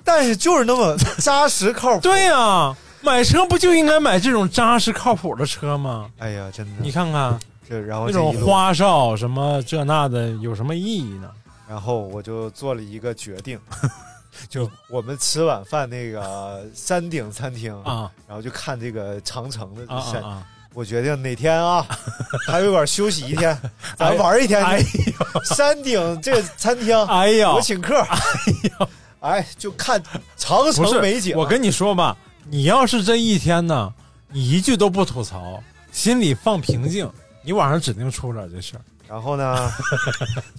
[0.02, 2.00] 但是就是那么扎实靠谱。
[2.00, 6.10] 对呀、买车不就应该买这种扎实靠谱的车吗？
[6.18, 7.38] 哎呀，真的，你看看
[7.68, 11.30] 这然后那这种花哨什么这那的，有什么意义呢？
[11.68, 13.58] 然后我就做了一个决定，
[14.48, 20.22] 就我们吃晚饭那个 山顶餐厅啊，然后就看这个长城的啊山。
[20.22, 20.46] 啊啊！
[20.74, 21.86] 我决定哪天啊，
[22.48, 23.56] 还有点休息一天，
[23.96, 25.12] 咱玩一天去。
[25.12, 25.14] 哎
[25.44, 27.96] 山顶这个餐厅，哎呀，我请客。
[28.00, 28.18] 哎
[28.68, 28.88] 呀，
[29.20, 30.02] 哎，就看
[30.36, 31.36] 长城美景。
[31.36, 33.92] 我跟你说吧，你要是这一天呢，
[34.30, 37.10] 你一句都不吐槽，心里放平静，
[37.42, 38.80] 你晚上指定出不了这事儿。
[39.08, 39.70] 然后呢，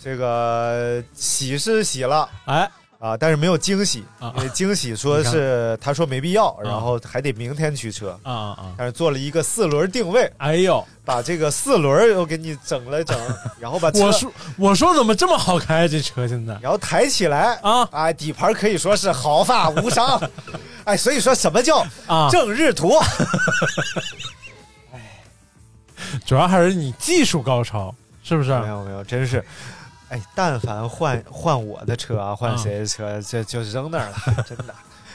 [0.02, 2.69] 这个喜是喜了哎，
[3.05, 8.19] 啊，但是没有惊喜，啊因为惊喜说是他说没必要，然后还得明天取车。
[8.23, 8.73] 啊啊啊！
[8.77, 13.15] 但是做了一个四轮定位，哎呦，把这个四轮又给你整了整，
[13.59, 20.19] 然后把 我说我说怎么这么好开这车现在然后抬起来啊哎，底盘可以说是毫发无伤，
[20.85, 22.27] 哎，所以说什么叫啊？
[22.31, 22.97] 正日图？
[24.91, 24.99] 哎
[26.25, 28.49] 主要还是你技术高超，是不是？
[28.59, 29.43] 没有没有，真是，
[30.09, 34.73] 哎，但凡换换我的车啊，换谁的车，这就扔那儿了， 真的。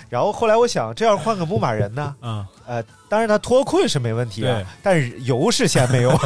[0.08, 6.18] 然后后来我想，这要换个牧马人呢，嗯， 呃，当然它脱困是没问题啊，但是油是先没有。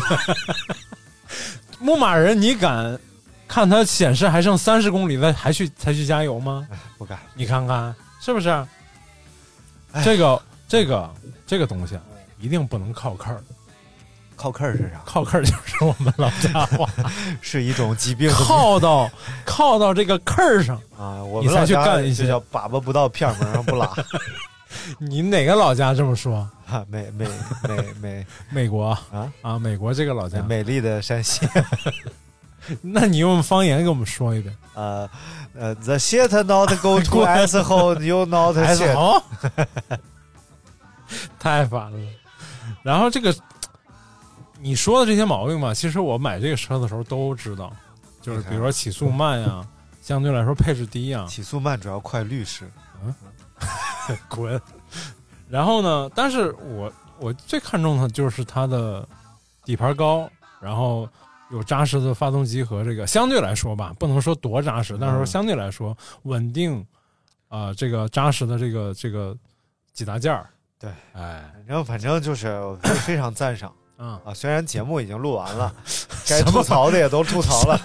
[1.79, 2.98] 牧马人，你敢
[3.46, 6.66] 看它显示还剩三十公里了，还去才去加油吗？
[6.96, 8.48] 不敢，你看看是不是？
[9.92, 11.14] 哎这个这个
[11.46, 12.03] 这个东西啊，
[12.40, 13.42] 一定不能靠坑儿，
[14.37, 15.01] 靠克儿是啥？
[15.05, 16.88] 靠克儿就是我们老家话，
[17.40, 19.11] 是一种疾病靠到
[19.44, 20.77] 靠到这个克儿上。
[20.99, 23.90] 啊，我们老家干一些就叫粑粑不到片儿门上不拉
[24.99, 26.49] 你哪个老家这么说？
[26.68, 27.27] 啊，美美
[27.68, 31.47] 美美 美国啊啊，美国这个老家，美丽的山西。
[32.81, 34.55] 那你用方言给我们说一遍。
[34.75, 35.09] 呃
[35.57, 39.20] 呃，the shit not go to asshole, you not 哎 shit。
[41.38, 41.99] 太烦了。
[42.83, 43.35] 然后这个
[44.64, 47.70] 你说的这些毛病吧，其实我买这个车的时候都知道，
[48.22, 49.62] 就是比如说起速慢呀，
[50.00, 52.66] 相对来说配置低呀，起速慢主要快律师，
[53.05, 53.14] 嗯？
[54.27, 54.59] 滚。
[55.50, 59.07] 然后呢，但是我我最看重的就是它的
[59.66, 60.27] 底盘高，
[60.62, 61.07] 然后
[61.50, 66.83] 有扎实的发动机和这个相对来说吧，不能说多扎实，但是说相对来说稳定，
[67.48, 69.37] 啊、这个扎实的这个这个
[69.92, 70.48] 几大件儿。
[70.79, 72.74] 对，哎，反正反正就是
[73.05, 73.70] 非常赞赏
[74.05, 74.35] 嗯，啊。
[74.35, 75.75] 虽然节目已经录完了，
[76.29, 77.81] 该吐槽的也都吐槽了。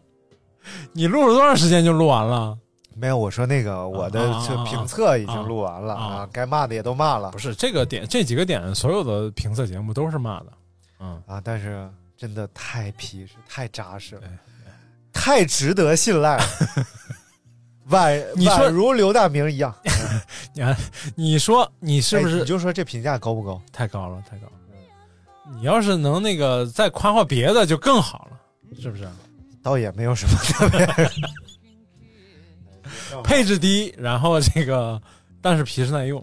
[0.92, 2.56] 你录了多长时间就录完了？
[2.94, 4.32] 没有，我说那个我的
[4.64, 10.46] 评测已经录完了啊啊啊，该骂的也都骂了不是这个点，这几个点，所有的评测节目都是骂的。
[11.00, 14.22] 嗯，啊，但是真的太皮实、太扎实了，
[15.12, 16.44] 太值得信赖了。
[17.90, 19.74] 宛你说宛如刘大明一样，
[20.54, 20.76] 你看，
[21.14, 23.60] 你说你是不是哎你就说这评价高不高？
[23.70, 24.22] 太高了？
[24.28, 24.52] 太高了。
[25.54, 28.38] 你要是能那个再夸夸别的，就更好了，
[28.80, 29.08] 是不是？
[29.62, 30.86] 倒也没有什么特别。
[33.24, 35.00] 配置低，然后这个
[35.40, 36.20] 但是皮实耐用。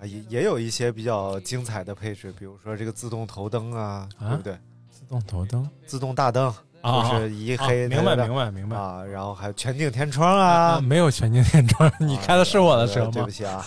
[0.00, 4.58] 啊，也也有一些比较精彩的配置，比如说这个自动头灯啊，啊对不对？
[4.90, 10.80] 自动头灯自动大灯，啊，就是一啊黑明白明白明白啊，然后还有全景天窗啊，啊。
[10.80, 13.30] 没有全景天窗，你开的是我的车吗呃对不？
[13.30, 13.64] 起啊。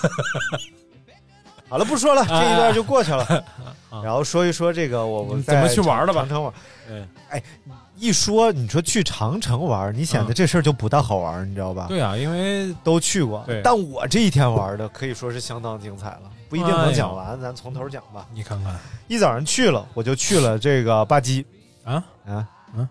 [1.70, 3.24] 好了，不说了，这一段就过去了。
[3.90, 6.22] 啊然后说一说这个我们嗯怎么去玩的吧？
[6.22, 6.54] 长城玩，
[6.88, 7.44] 对
[7.98, 10.34] 一说你说去长城玩，你显得嗯。
[10.34, 11.88] 这事儿就不大好玩，你知道吧？
[11.90, 13.44] 对啊，因为都去过。
[13.48, 18.26] 对，但我这一天玩的可以说是相当精彩了，不一定能讲完，咱从头讲吧。
[18.34, 18.74] 你看看。
[19.08, 21.46] 一早上去了，我就去了这个巴基。
[21.84, 22.04] 啊？
[22.26, 22.48] 啊？
[22.78, 22.90] 啊？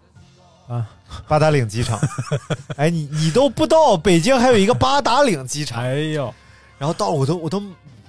[0.69, 0.87] 啊，
[1.27, 1.99] 八达岭机场。
[2.77, 6.35] 哎，你你都不知道北京还有一个八达岭机场，哎呦。
[6.77, 7.62] 然后到了我都我都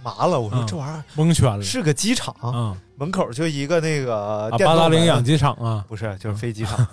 [0.04, 0.68] 麻了，我说嗯。
[0.68, 1.64] 这玩意儿蒙圈了。
[1.64, 2.76] 是个机场，嗯。
[2.96, 4.50] 门口就一个那个啊！
[4.58, 4.78] 电动门。
[4.78, 5.86] 八达岭养鸡场啊。
[5.88, 6.86] 不是就是飞机场，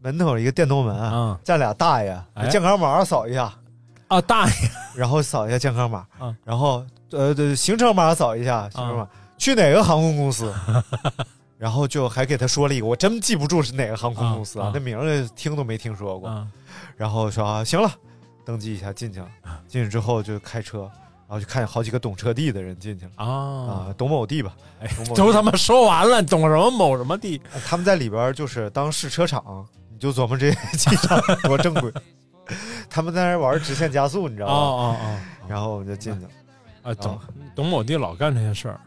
[0.00, 2.48] 门口一个电动门啊，啊站俩大爷，哎。
[2.48, 3.52] 健康码扫一下，
[4.08, 4.20] 啊！
[4.20, 4.54] 大爷。
[4.94, 6.06] 然后扫一下健康码。
[6.18, 9.06] 啊，然后呃对行程码扫一下，行程码。
[9.36, 10.52] 去哪个航空公司？
[11.58, 16.28] 然后就还给他说了一个，我真记不住是哪个航空公司啊那名儿听都没听说过。
[16.28, 16.46] 啊
[16.96, 17.90] 然后说啊，行了，
[18.46, 19.28] 登记一下进去了。
[19.68, 20.90] 进去之后就开车，
[21.30, 27.40] 然然后就看见好几个懂车帝的人进去了啊啊，懂某地吧，哎都他妈说完了，懂什么某什么地？
[27.64, 31.92] 他们在里边就是当试车场，你就琢磨这机场多正规。
[32.90, 34.56] 他们在那玩直线加速，你知道哦吗？
[34.56, 36.30] 哦哦然后我们就进去了，
[36.82, 37.16] 啊，懂
[37.54, 38.80] 懂某地老干这些事儿，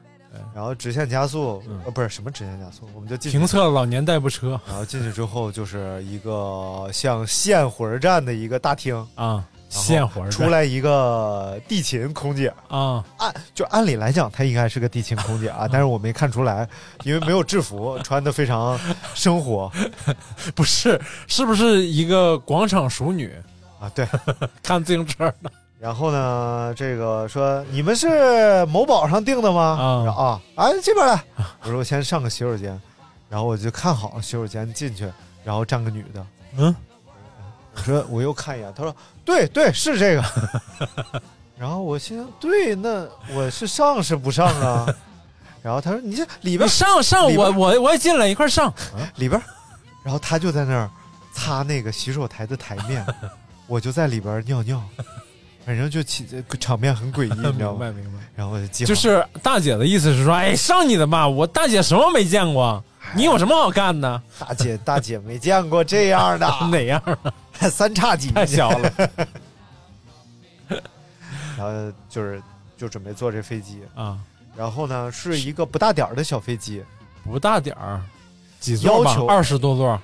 [0.54, 9.48] 然后直线加速，嗯呃，不是什么直线加速，我们就进去评测老年代步车然后进去之后就是一个像县火车站的一个大厅，啊，
[9.82, 16.68] 现活出来一个地勤空姐，啊，按就按理来讲，她应该是个地勤空姐啊，但是我没看出来，
[17.04, 18.80] 因为没有制服，穿的非常
[19.14, 19.72] 生活
[20.54, 23.34] 不是，是不是一个广场熟女
[23.80, 23.90] 啊。
[23.96, 24.08] 对，
[24.62, 25.52] 看自行车的？
[25.80, 30.06] 然后呢，这个说你们是某宝上订的吗？
[30.16, 31.22] 啊啊这边来。
[31.64, 32.80] 我说我先上个洗手间，
[33.30, 35.12] 然后我就看好洗手间进去，
[35.44, 36.26] 然后站个女的。
[36.56, 36.74] 嗯，
[37.76, 40.24] 我说我又看一眼，他说对对是这个。
[41.58, 44.86] 然后我心想对，那我是上是不上啊？
[45.62, 48.74] 然后他说你这里边上上，边我我我也进来一块儿上。
[49.16, 49.42] 里边，
[50.04, 50.90] 然后他就在那儿
[51.34, 53.06] 擦那个洗手台的台面，
[53.68, 54.82] 我就在里边尿尿，
[55.66, 56.28] 反正就起
[56.60, 57.80] 场面很诡异，你知道吗？
[57.80, 62.84] 明白明白，然后我就记就是大姐的意思是说，哎，上你的吧，我大姐什么没见过，
[63.16, 64.22] 你有什么好干的？
[64.40, 67.34] 大姐大姐没见过这样的， 哪样啊？
[67.70, 68.92] 三叉戟太小了。
[71.58, 72.42] 然后就是
[72.76, 74.18] 就准备坐这飞机，啊，
[74.56, 76.84] 然后呢是一个不大点儿的小飞机，
[77.24, 78.02] 不大点儿，
[78.60, 79.16] 几座吧？
[79.28, 80.02] 二十多座，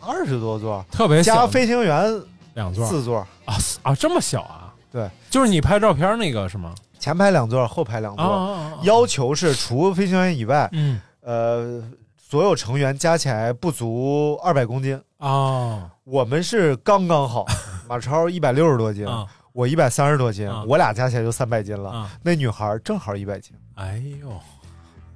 [0.00, 1.34] 二十多座，特别小。
[1.34, 2.22] 加飞行员
[2.54, 2.86] 两座。
[2.86, 4.72] 四座，啊四啊，这么小啊？
[4.92, 6.74] 对，就是你拍照片那个是吗？
[6.98, 8.22] 前排两座，后排两座。
[8.22, 8.78] 啊啊啊啊。
[8.82, 11.00] 要求是除飞行员以外，嗯。
[11.22, 11.82] 呃，
[12.30, 14.96] 所有成员加起来不足二百公斤。
[15.18, 17.44] 哦我们是刚刚好，
[17.88, 21.90] 马超一百六十多斤，啊我一百三十多斤，啊我俩加起来就三百斤了。
[21.90, 22.10] 啊！
[22.22, 24.32] 那女孩正好一百斤，哎呦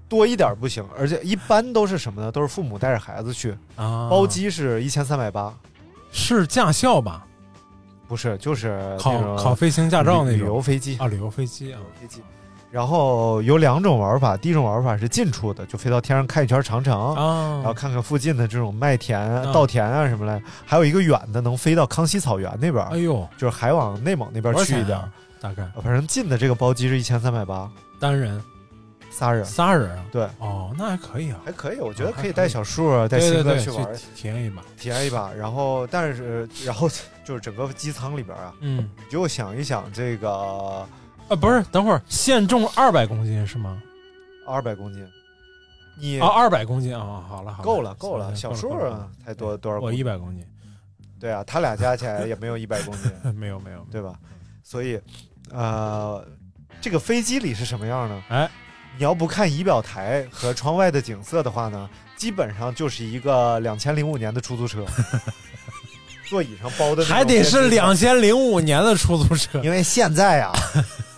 [0.08, 0.84] 多一点不行。
[0.98, 2.32] 而且一般都是什么呢？
[2.32, 5.54] 都是父母带着孩子去，啊，包机是一千三百八，
[6.10, 7.24] 是驾校吧？
[8.08, 12.20] 不是就是考考飞行驾照那旅游飞机啊，旅游飞机啊，飞机。
[12.74, 20.42] 然后有两种玩法，第一种玩法是近处的，就飞到天上看一圈长城，啊，然后看看附近的这种麦田、啊稻田啊什么的。
[20.66, 24.98] 还有一个远的，能飞到康熙草原那边，哎呦，就是还往内蒙那边去一点。
[24.98, 25.08] 啊？
[25.40, 28.42] 大概反正近的这个包机是一千三百八，单人
[29.08, 29.44] 仨人。
[29.44, 30.04] 仨人啊？
[30.10, 34.62] 对，哦，那还可以啊，还可以，我觉得啊可以带小树啊，带新哥去玩，体体验一把。
[34.76, 35.32] 体验一把。
[35.32, 36.88] 然后，但是，然后
[37.24, 40.84] 就是整个机舱里边啊，嗯你就想一想这个
[41.28, 43.82] 啊，不是，等会儿限重二百公斤是吗？
[44.46, 45.06] 二百公斤，
[45.98, 50.00] 你啊，二百公斤啊，好了好了，够了够了，小数啊，才多多少我公斤？
[50.00, 50.44] 一百公斤，
[51.18, 54.14] 对啊，他俩加起来也没有一百公斤， 没有没有，对吧？
[54.62, 55.00] 所以，
[55.50, 56.22] 呃，
[56.80, 58.22] 这个飞机里是什么样呢？
[58.28, 58.50] 哎，
[58.98, 64.84] 你要不看仪表台和窗外的景色的话呢，基本上就是一个两千零五年的出租车，
[66.28, 70.52] 座椅上包的还得是两千零五年的出租车，因为现在啊，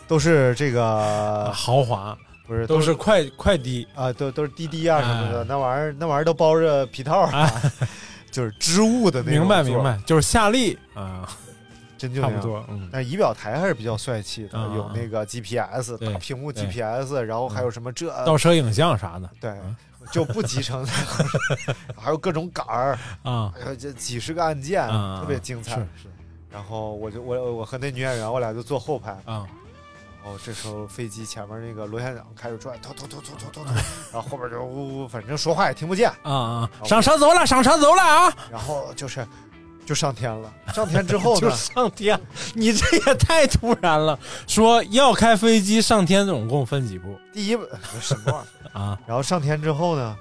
[0.08, 2.16] 都是这个豪华，
[2.46, 7.50] 不是都是快快滴啊，都都是滴滴啊什么的，哎那玩意儿那玩意儿都包着皮套啊，
[8.30, 9.40] 就是织物的那种。
[9.40, 11.28] 明白明，白，就是夏利啊，
[11.98, 12.22] 真就。
[12.22, 14.70] 差不多，嗯，但仪表台还是比较帅气的，啊。
[14.74, 19.28] 有那个 GPS 大屏幕 GPS，然后还有什么这倒车影像啥的。
[19.40, 19.52] 对，
[20.12, 20.92] 就不集成的，
[21.98, 25.74] 还有各种杆儿，啊，还有这几十个按键，啊特别精彩。
[25.74, 26.08] 是是。
[26.52, 29.10] 然后我就我我和那女演员，我俩就坐后排。
[29.24, 29.65] 啊，然
[30.26, 33.70] 后这时候飞机前面那个螺旋桨开始转，突突突突突突突，
[34.12, 36.10] 然后后边就呜呜，反正说话也听不见。
[36.22, 36.70] 啊啊！
[36.84, 38.36] 上车走了，上车走了啊！
[38.50, 39.26] 然后就是
[39.84, 40.52] 就上天了。
[40.74, 42.20] 上天之后 上天，
[42.54, 44.18] 你这也太突然了。
[44.46, 47.56] 说要开飞机上天，总共分几步第一
[48.00, 48.80] 什么玩意儿？
[48.80, 48.98] 啊？
[49.06, 50.16] 然后上天之后呢，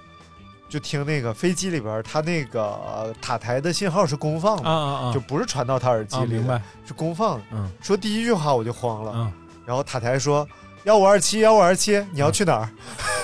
[0.69, 5.13] 就听那个飞机里边，它那个呃塔台的信号是公放的，啊啊啊！
[5.13, 6.61] 就不是传到他耳机啊，里的，明白？
[6.85, 7.43] 是公放的。
[7.51, 9.31] 嗯说第一句话我就慌了，嗯，
[9.65, 10.47] 然后塔台说。
[10.85, 12.69] 幺五二七，幺五二七，你要去哪儿？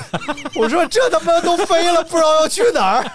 [0.58, 3.06] 我说这他妈都飞了，不知道要去哪儿。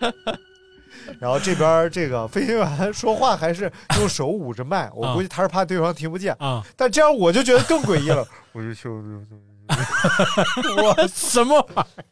[1.18, 6.36] 然后这边这个飞行员说话还是用手捂着麦，我估计他是怕对方听不见。
[6.40, 8.22] 啊，但这样我就觉得更诡异了。
[8.52, 8.86] 我就去
[10.76, 12.04] 我什么玩意儿？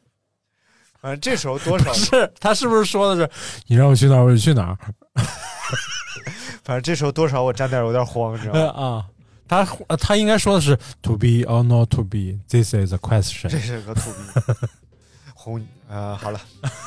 [1.03, 3.31] 反正这时候多少，是他是不是说的是
[3.67, 4.79] 你让我去哪儿我就去哪儿？
[6.65, 8.61] 反正这时候多少我沾点有点慌，你知道吗？
[8.71, 9.05] 啊，
[9.53, 13.59] 他呃他应该说的是 to be or not to be，this is a question 这。
[13.59, 14.69] 是个 “to be”。
[15.35, 16.41] 红，呃，好了，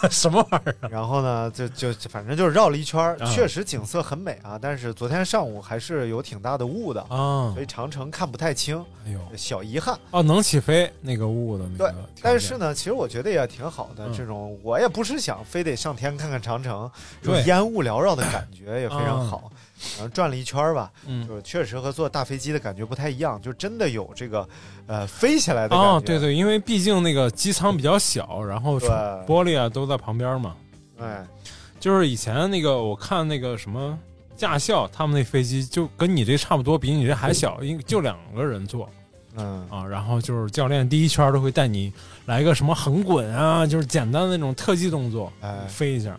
[0.09, 0.89] 什么玩意儿？
[0.89, 4.57] 然后呢，就就就反正就是绕了一圈儿，啊确实景色很美啊。
[4.59, 9.99] 但是昨天上午还是有挺大的雾的，啊所以长城看不太清，哎呦，小遗憾。
[10.11, 14.07] 哦，能起飞那个雾的那对个对，但是呢，其实我觉得也挺好的。
[14.07, 16.89] 嗯这种我也不是想非得上天看看长城，
[17.22, 19.51] 这种烟雾缭绕的感觉也非常好。
[19.97, 24.47] 然后转了一圈儿吧，嗯就是确实和坐大飞机的感觉不太一样，就真的有这个
[24.88, 25.86] 呃飞起来的感觉。
[25.86, 30.55] 哦，对对，因为毕竟那个机舱比较小，然后玻璃啊都在旁边嘛。
[30.99, 31.25] 哎，
[31.79, 33.97] 就是以前那个我看那个什么
[34.36, 38.89] 驾校，他们那飞机就跟你这差不多，比你这还小，因就两个人坐
[39.38, 39.86] 嗯啊。
[39.86, 41.91] 然后就是教练第一圈都会带你
[42.25, 46.17] 来个什么横滚啊，就是简单的那种特技动作，哎，飞一下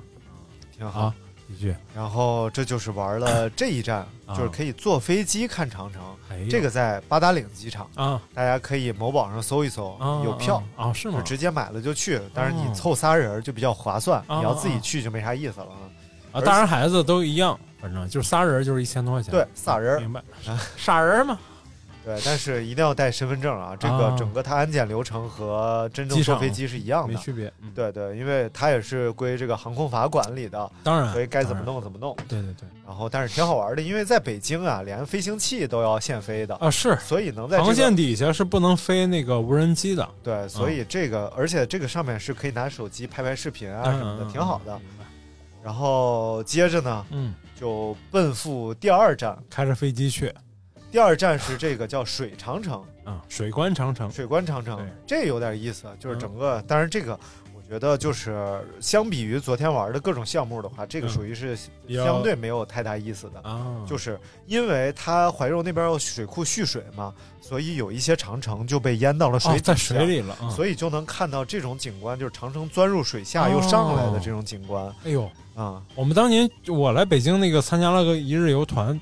[0.76, 1.00] 挺好。
[1.00, 1.14] 啊。
[1.48, 6.02] 一句，然后这就是玩了这一站，啊就是可以坐飞机看长城。
[6.28, 10.62] 哎这个在八达岭机场，啊大家可以某宝上搜一搜，啊有票。
[10.76, 10.92] 啊？
[10.92, 11.22] 是吗就？
[11.24, 15.78] 直接买了就去，但是你哦凑仨人就比较划算，啊你要自己去就没啥意思了啊。
[16.32, 19.30] 啊，大人孩子都一样，反正就是仨人就是一千多块钱。
[19.30, 20.60] 对，仨人明白啊。
[20.76, 21.38] 傻人嘛，
[22.06, 23.74] 对，但是一定要带身份证啊！
[23.74, 27.12] 这个啊整个它安检流程和真正坐飞机是一样的。
[27.12, 27.52] 没区别。
[27.60, 31.64] 嗯，对对，因为它也是归这个航空法管理的，当然，所以该怎么。
[31.66, 32.14] 弄怎么弄。
[32.28, 36.96] 对对对，然后，但是挺好玩的，因为在北京啊，连飞行器都要限飞的，啊是。
[37.00, 44.78] 所以能在这个航线底下是不能飞那个无人机的，对，所以这个，而且这个上面是可以拿手机拍拍视频啊什么的，嗯挺好的。。
[45.60, 50.32] 然后接着呢，嗯，就奔赴第二站，开着飞机去
[50.90, 54.10] 第二站是这个叫水长城，啊，水关长城。
[54.10, 57.18] 水关长城，这有点意思，就是嗯整个，当然这个。
[57.52, 61.10] 我觉得就是相比于昨天玩的各种项目的话，这个嗯。
[61.10, 61.58] 属于是
[61.88, 64.16] 相对没有太大意思的，啊，就是
[64.46, 70.48] 因为它怀柔那边有水库蓄水嘛，所以有一些长城就被淹到了水哦在水里了啊。
[70.48, 74.86] 所以就能看到这种景观，就是长城钻入水下又上来的这种景观。
[75.02, 79.00] 哎呦，啊、我们当年我来北京那个参加了个一日游团，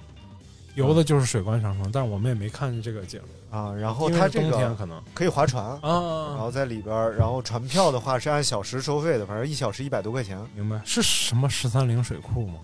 [0.74, 3.20] 游的就是水关长城，但是我们也没看见这个景。
[3.50, 3.72] 啊！
[3.72, 12.54] 然后它这个冬天可能可以划船啊，然啊，后在里边，然后船票的话是按小时收费的，反正一小时一百多块钱，明白是什么十三陵水库吗？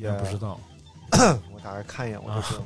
[0.00, 0.38] 也不知。
[0.38, 0.58] 道。
[1.52, 2.62] 我打开看一眼，我就知道。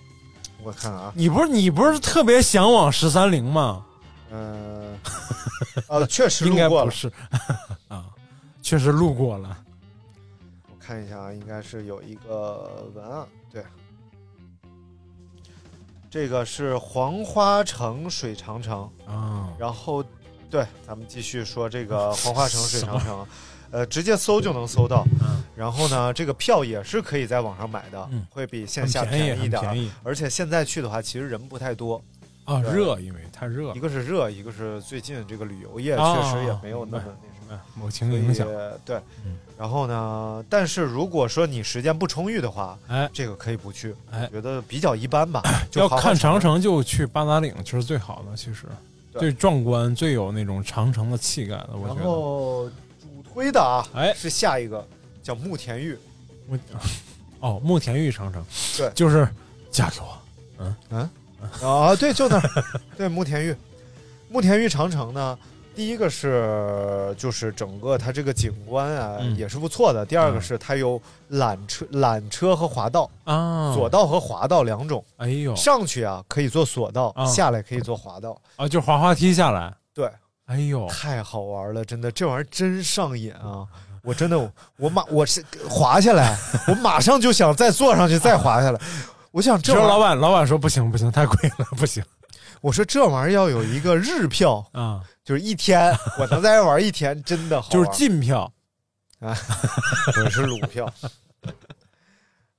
[0.64, 3.84] 我看啊，你不是你不是特别向往十三陵吗？
[4.32, 4.98] 嗯、
[5.88, 6.84] 呃，确实应路过了。
[6.84, 7.12] 该不是
[7.88, 8.06] 啊，
[8.62, 9.58] 确实路过了。
[10.86, 13.64] 我看一下啊，应该是有一个文案，对，
[16.08, 18.88] 这个是黄花城水长城。
[19.04, 20.04] 啊，然后，
[20.48, 23.26] 对，咱们继续说这个黄花城水长 城，
[23.72, 25.04] 呃，直接搜就能搜到。
[25.20, 32.00] 嗯然后呢，这个票也是可以在网上买的，嗯会比线下便宜，宜点而且现在去的话，其实人不太多，
[32.44, 37.04] 啊，热，因为太热一，个是热，一个是最近这个旅游业啊确实也没有那么
[37.74, 38.46] 某情影响。
[38.84, 40.44] 对嗯，然后呢？
[40.48, 45.42] 但是如果说你时间不充裕的话，哎，这个可以不去，哎觉得比较一般吧。
[45.70, 48.66] 就要看长城就去八达岭，就是最好的，其实
[49.12, 51.70] 对最壮观、最有那种长城的气概的。
[51.72, 52.68] 我觉得然得，后
[53.00, 54.86] 主推的啊，哎是下一个
[55.22, 55.96] 叫慕田峪。
[56.48, 56.58] 慕
[57.40, 58.44] 哦，慕田峪长城，
[58.76, 59.28] 对就是
[59.70, 60.16] 嫁给我。
[61.62, 62.50] 啊，对，就那儿，
[62.96, 63.54] 对，慕田峪，
[64.30, 65.38] 慕田峪长城呢，
[65.76, 69.36] 第一个是就是整个它这个景观啊、嗯。
[69.36, 70.42] 也是不错的，第二个嗯。
[70.42, 71.00] 是它有
[71.32, 75.54] 缆车、缆车和滑道，啊，索道和滑道两种，哎呦。
[75.54, 77.26] 上去啊可以坐索道，啊。
[77.26, 80.10] 下来可以坐滑道，啊，就滑滑梯下来，对，
[80.46, 83.66] 哎呦，太好玩了，真的，这玩意儿真上瘾啊！
[84.02, 88.80] 我真的，我马我是滑下来， 我马上就想再坐上去，再滑下来。
[89.32, 92.02] 我想这老板，老板说不行不行，太贵了，不行。
[92.62, 97.70] 我说这玩意儿要有一个日票，啊，就是一天，我能在这玩一天，真的好玩。
[97.72, 98.50] 就是进票
[99.18, 99.34] 啊
[100.14, 100.88] 不是鲁票。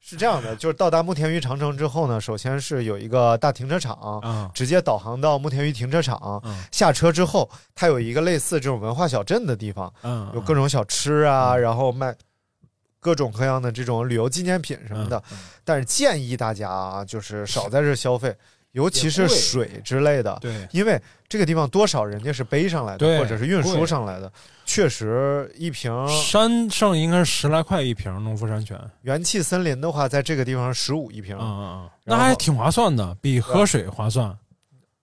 [0.01, 6.41] 是这样的，就是到达慕田峪长城之后呢，首先是有一个大停车场，嗯，直接导航到慕田峪停车场。
[6.43, 12.13] 嗯下车之后，它有一个类似这种文化小镇的地方，嗯，有各种小吃啊，然后卖
[12.99, 15.21] 各种各样的这种旅游纪念品什么的。
[15.31, 18.33] 嗯但是建议大家啊，就是少在这消费，
[18.71, 20.37] 尤其是水之类的。
[20.41, 20.67] 对。
[20.71, 24.31] 因为这个地方多少人家是背上来的，或者是运输上来的，
[24.65, 31.35] 确实一瓶山上应该是十来块一瓶农夫山泉，元气森林的话，在这个地方十五一瓶。
[31.37, 34.35] 嗯嗯嗯，那还挺划算的，比喝水划算。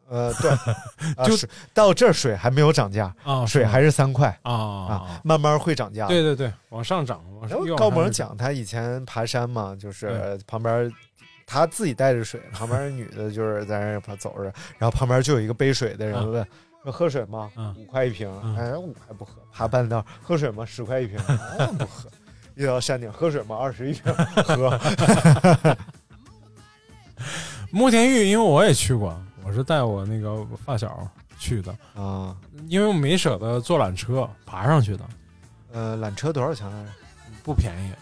[0.07, 0.51] 呃，对，
[1.17, 6.07] 啊就是到这儿水还没有涨价，啊，水还是三块啊慢慢会涨价。
[6.07, 8.29] 对对对，往上涨，往然后上高萌往上涨。
[8.29, 10.93] 讲他以前爬山嘛，就是旁边
[11.47, 14.45] 他自己带着水， 旁边女的就是在那儿走着，
[14.79, 16.47] 然后旁边就有一个背水的人问，
[16.83, 17.51] 说喝水吗？
[17.57, 18.31] 嗯五块一瓶。
[18.43, 19.43] 嗯哎，我还不喝。
[19.53, 20.65] 爬半道喝水吗？
[20.65, 21.19] 十块一瓶。
[21.59, 22.09] 哎，不喝。
[22.57, 23.57] 一到山顶喝水吗？
[23.57, 24.13] 二十一瓶。
[24.45, 25.77] 喝。
[27.71, 32.37] 慕田峪，因为我也去过，我是带我那个发小去的，啊，
[32.69, 35.05] 因为我没舍得坐缆车爬上去的，
[35.73, 36.91] 呃，缆车多少钱来着？
[37.43, 37.93] 不便宜，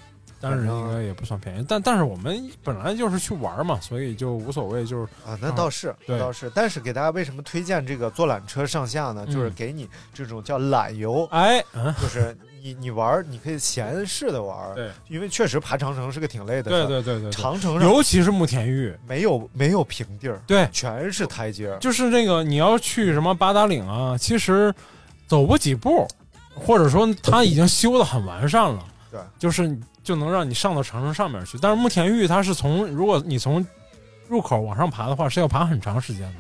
[0.43, 1.65] 但是应该也不算便宜。
[1.69, 6.51] 但但是我们本来就是去玩嘛，所以就无所谓，就是啊，那倒是，那倒是。
[6.55, 9.25] 但是给大家为什么推荐这个坐缆车上下呢？
[9.27, 14.75] 就是嗯给你这种叫缆游，哎，嗯，就是你你玩，你可以闲适的玩儿。
[14.75, 16.87] 对，因为确实爬长城是个挺累的事对儿。
[16.87, 21.79] 对对对对，长城上尤其是慕田峪，没有没有平地儿，对，全是台阶儿。
[21.79, 24.75] 就是那个你要去什么八达岭啊，其实
[25.27, 26.07] 走不几步，
[26.55, 31.59] 或者说它已经修的很完善了，对，就是就能让你上到长城上面去。
[31.61, 33.65] 但是慕田峪它是从如果你从
[34.29, 36.39] 入口往上爬的话，是要爬很长时间的，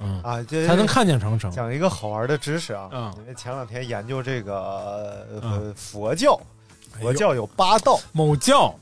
[0.00, 1.50] 嗯，啊，这才能看见长城。
[1.50, 3.14] 讲一个好玩的知识啊，嗯。
[3.18, 5.74] 因为前两天研究这个呃嗯。
[5.74, 6.38] 佛教，
[7.00, 8.74] 佛教有八道，某教，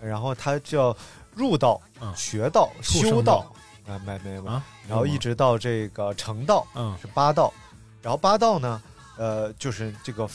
[0.00, 0.94] 然后它叫
[1.34, 2.12] 入道、嗯。
[2.14, 3.50] 学道、修道，
[3.88, 6.94] 啊，没没有，啊，然后一直到这个成道嗯。
[7.00, 7.52] 是八道，
[8.02, 8.82] 然后八道呢，
[9.16, 10.28] 呃，就是这个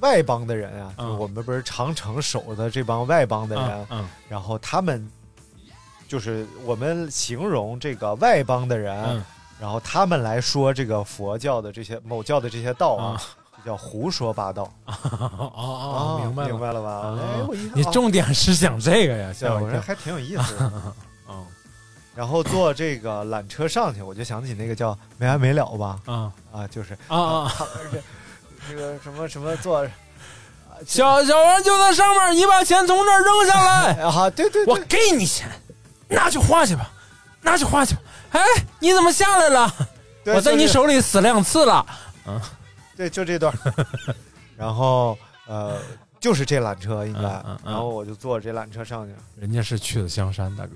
[0.00, 5.10] 外邦的人啊，嗯就我们不是长城守的这帮外邦的人，嗯嗯然后他们
[6.08, 9.24] 就是我们形容这个外邦的人，嗯
[9.58, 13.22] 然后他们来说这个佛教的这些某教的这些道啊，
[13.58, 14.70] 就叫胡说八道。
[14.84, 16.90] 哦哦，明白了明白了吧？
[16.90, 19.54] 啊哎，我一你重点是讲这个呀，我一跳。
[19.54, 20.72] 我说还挺有意思的。
[21.28, 21.44] 嗯
[22.14, 27.52] 然后坐这个缆车上去，我就想起那个叫没完没了吧，啊啊，就是啊啊！
[28.68, 29.86] 这这个什么什么坐
[30.86, 35.48] 小小王就在上面，你把钱从这儿扔下来， 啊，对对我，给你钱，
[36.08, 36.90] 拿去花去吧，
[37.40, 38.00] 拿去花去吧。
[38.32, 38.40] 哎，
[38.80, 39.72] 你怎么下来了？
[40.26, 41.86] 我在你手里死两次了。
[42.26, 42.40] 嗯
[42.96, 43.52] 对，就这段。
[44.56, 45.78] 然后呃，
[46.18, 50.72] 就是这缆车应该嗯嗯，嗯然后我就坐这缆车上去人家是去的香山，大哥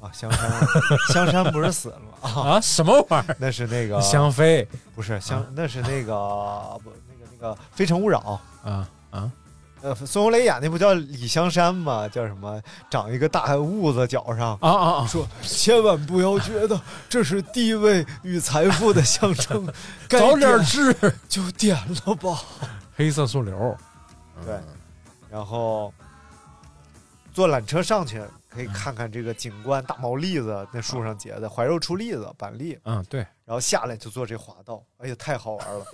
[0.00, 0.50] 啊，香山，
[1.12, 2.06] 香山不是死了吗？
[2.22, 4.00] 啊，啊，什么玩意儿那是那个？
[4.00, 6.14] 香妃不是香，那是那个
[6.84, 7.07] 不那
[7.38, 8.40] 个《非诚勿扰》。
[8.68, 9.32] 啊啊
[9.80, 12.08] 呃，孙红雷演那不叫李香山吗？
[12.08, 12.60] 叫什么？
[12.90, 15.06] 长一个大痦子脚上，啊啊啊！
[15.06, 19.72] 说千万不要觉得这是地位与财富的象征，
[20.08, 20.92] 该早点点治
[21.28, 22.42] 就点了吧。
[22.96, 23.76] 黑色素瘤。
[24.44, 24.58] 对，
[25.30, 25.94] 然后
[27.32, 35.84] 坐缆车上去，可以看看这个景观，大毛栗子那树上结的，怀柔出栗子，板栗，嗯，对，然后下来就坐这滑道，哎呀，太好玩了。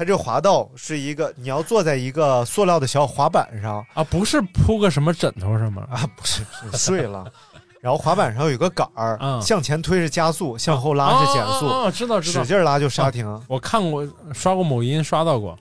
[0.00, 7.30] 它这滑道是一个，你要坐在一个塑料的小滑板上啊，不是铺个什么枕头什么啊，不是是睡了，
[7.82, 15.54] 然后滑板上有个杆儿，嗯向前推是加速，向后拉是减速，啊啊啊知道知道使劲拉就刹停，我看过，刷过某音，刷到过。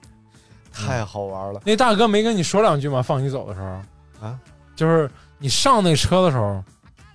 [0.71, 1.61] 太好玩了。
[1.65, 3.01] 那大哥没跟你说两句吗？
[3.01, 4.39] 放你走的时候啊，
[4.73, 6.63] 就是你上那车的时候，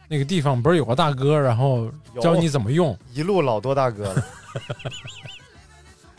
[0.08, 2.94] 那个地方不是有个大哥，然后教你怎么用。
[3.14, 4.22] 一路老多大哥了。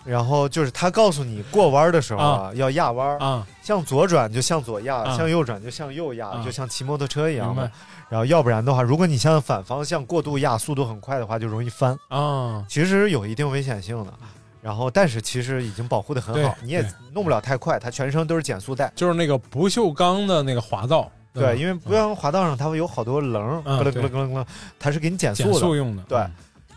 [0.06, 7.72] 然后就是他告诉你过弯的时候啊，要压弯啊，向左转就向左压，啊向右转就向右压，啊就像骑摩托车一样嘛明白。
[8.08, 11.98] 然后要不然的话，如果你向反方向过度压，速度很快的话，就容易翻。
[12.10, 14.14] 啊，其实有一定危险性的。
[14.62, 16.84] 然后，但是其实已经保护的很好，你也
[17.14, 18.92] 弄不了太快，它全程都是减速带。
[18.96, 21.12] 就是那个不锈钢的那个滑道。
[21.34, 24.46] 对，因为不锈钢滑道上它会有好多棱，嗯咯楞对咯楞咯楞，
[24.80, 25.52] 它是给你减速的。
[25.52, 26.04] 减速用的。
[26.08, 26.32] 对嗯，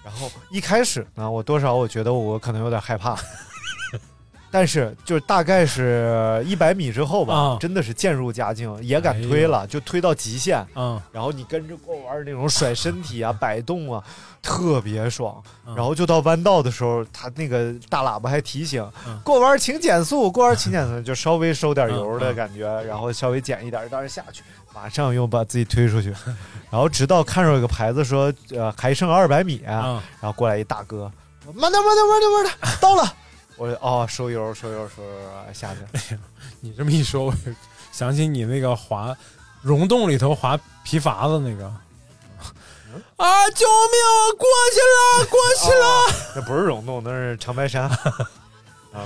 [0.09, 3.15] 然后一开始呢，我多少我觉得我可能有点害怕，
[4.51, 10.67] 但是就是大概是一百米之后吧，啊真的是渐入佳境，也敢推了，就推到极限。
[10.75, 14.03] 嗯，然后你跟着过弯儿那种甩身体啊、摆动啊，
[14.41, 15.43] 特别爽。
[15.67, 24.43] 嗯然后就到弯道的时候，他那个大喇叭还提醒嗯过弯儿请减速，过弯儿请减速，就稍微收点油的感觉，然后稍微减一点，当然下去，
[24.81, 26.15] 马上又把自己推出去，
[26.71, 31.11] 然后直到看着有个牌子说呃还剩二百米，然嗯后过来一大哥，
[31.53, 33.13] 慢点慢点慢点慢点，到了。
[33.59, 36.17] 我就哦，收油，收油，收油，下去。
[36.61, 37.35] 你这么一说，我
[37.91, 39.13] 想起你那个滑
[39.63, 41.65] 溶洞里头滑皮筏子那个。
[43.17, 43.51] 啊！
[43.51, 44.37] 救命！
[44.39, 45.87] 过去了，过去了！
[45.87, 47.83] 哦那不是溶洞，那是长白山。
[47.83, 47.99] 啊，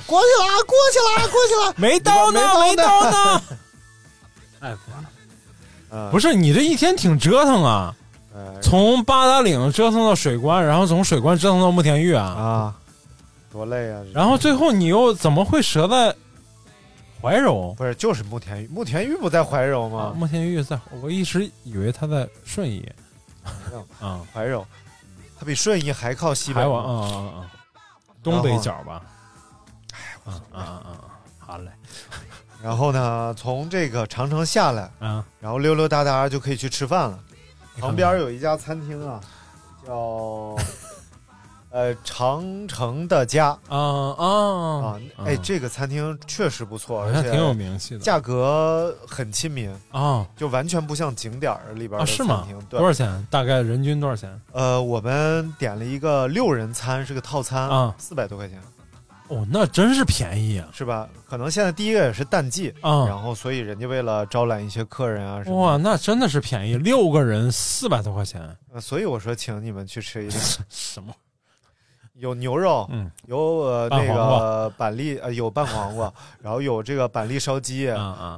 [0.07, 3.43] 过去了，过去了，过去了，没到呢，没没到到呢。
[4.61, 4.77] 哎，
[6.11, 7.95] 不是你这一天挺折腾啊！
[8.35, 12.75] 呃从八达岭折腾到水关，然后从水关折腾到慕田峪啊，啊，
[13.51, 14.01] 多累啊！
[14.15, 16.15] 然后最后你又怎么会折在
[17.21, 17.75] 怀柔？
[17.77, 20.15] 不是就是慕田峪，慕田峪不在怀柔啊，吗？
[20.17, 22.91] 慕田峪在，我一直以为他在顺义
[24.01, 24.67] 啊，怀柔，
[25.39, 27.51] 它比顺义还靠西北啊啊啊
[28.23, 29.03] 东北角吧？
[29.93, 31.05] 哎，啊啊啊啊！
[31.39, 31.71] 好嘞，
[32.63, 37.19] 然后呢，从这个长城下来，啊，然后溜溜达达就可以去吃饭了。
[37.81, 39.21] 旁边有一家餐厅啊，
[39.87, 40.57] 叫
[41.73, 44.27] 呃长城的家啊啊
[44.85, 52.67] 啊，哎，这个餐厅确实不错，而且挺有名气的价格很亲民啊，就完全不像景点儿里边啊，的是吗餐厅。？
[52.69, 53.27] 对多少钱？
[53.31, 54.39] 大概人均多少钱？
[54.53, 58.61] 呃，我们点了一个六人餐，是个套餐啊，四百多块钱，
[59.33, 60.69] 哦，那真是便宜啊！
[60.73, 61.09] 是吧？
[61.29, 68.41] 可能现在第一个也是淡季啊然后所以人家为了招揽一些客人啊什么，哇，那真的是便宜，六个人四百多块钱，
[68.73, 71.13] 呃所以我说请你们去吃一顿， 什么？
[72.23, 77.83] 有牛肉，嗯，有呃那个板栗，呃有拌黄瓜， 然后有这个板栗烧鸡，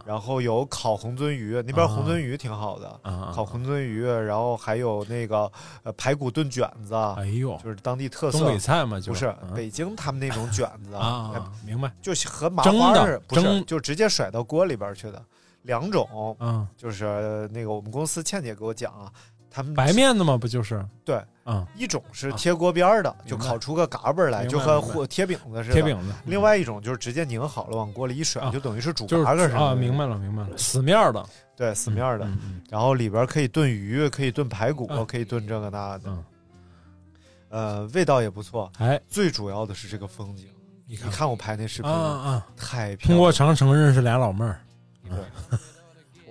[0.07, 3.31] 然后有烤红鳟鱼，那边啊红鳟鱼挺好的，啊！
[3.35, 5.51] 烤红鳟鱼，然后还有那个
[5.83, 11.93] 呃排骨炖卷子，哎呦，就是当地特色东北菜嘛，就不是嗯北京他们那种卷子啊明白？
[12.01, 15.23] 就是和麻花似的，不是就直接甩到锅里边去的。
[15.65, 19.09] 两种，嗯，就是呃那个我们公司倩姐给我讲啊，
[19.55, 20.85] 他们白面的嘛，不就是？
[21.05, 25.75] 对，嗯，一种是贴锅边儿的，就明白烤出个嘎巴儿来，明白就和明白和贴饼子似的。
[25.75, 29.59] 贴饼子另外一种就是直接拧好了往锅里一甩，啊就等于是煮就是嘎嘎似的。
[29.61, 31.25] 啊，明白了，明白了，死面儿的，
[31.55, 32.25] 对，死面儿的。
[32.25, 36.05] 嗯嗯然后里边可以炖鱼，可以炖排骨，嗯可以炖这个那的。
[36.07, 36.25] 嗯，
[37.51, 38.69] 呃，味道也不错。
[38.79, 40.49] 哎，最主要的是这个风景。
[40.87, 44.61] 你看你看我拍那视频啊啊，太漂亮通过长城认识俩老妹儿，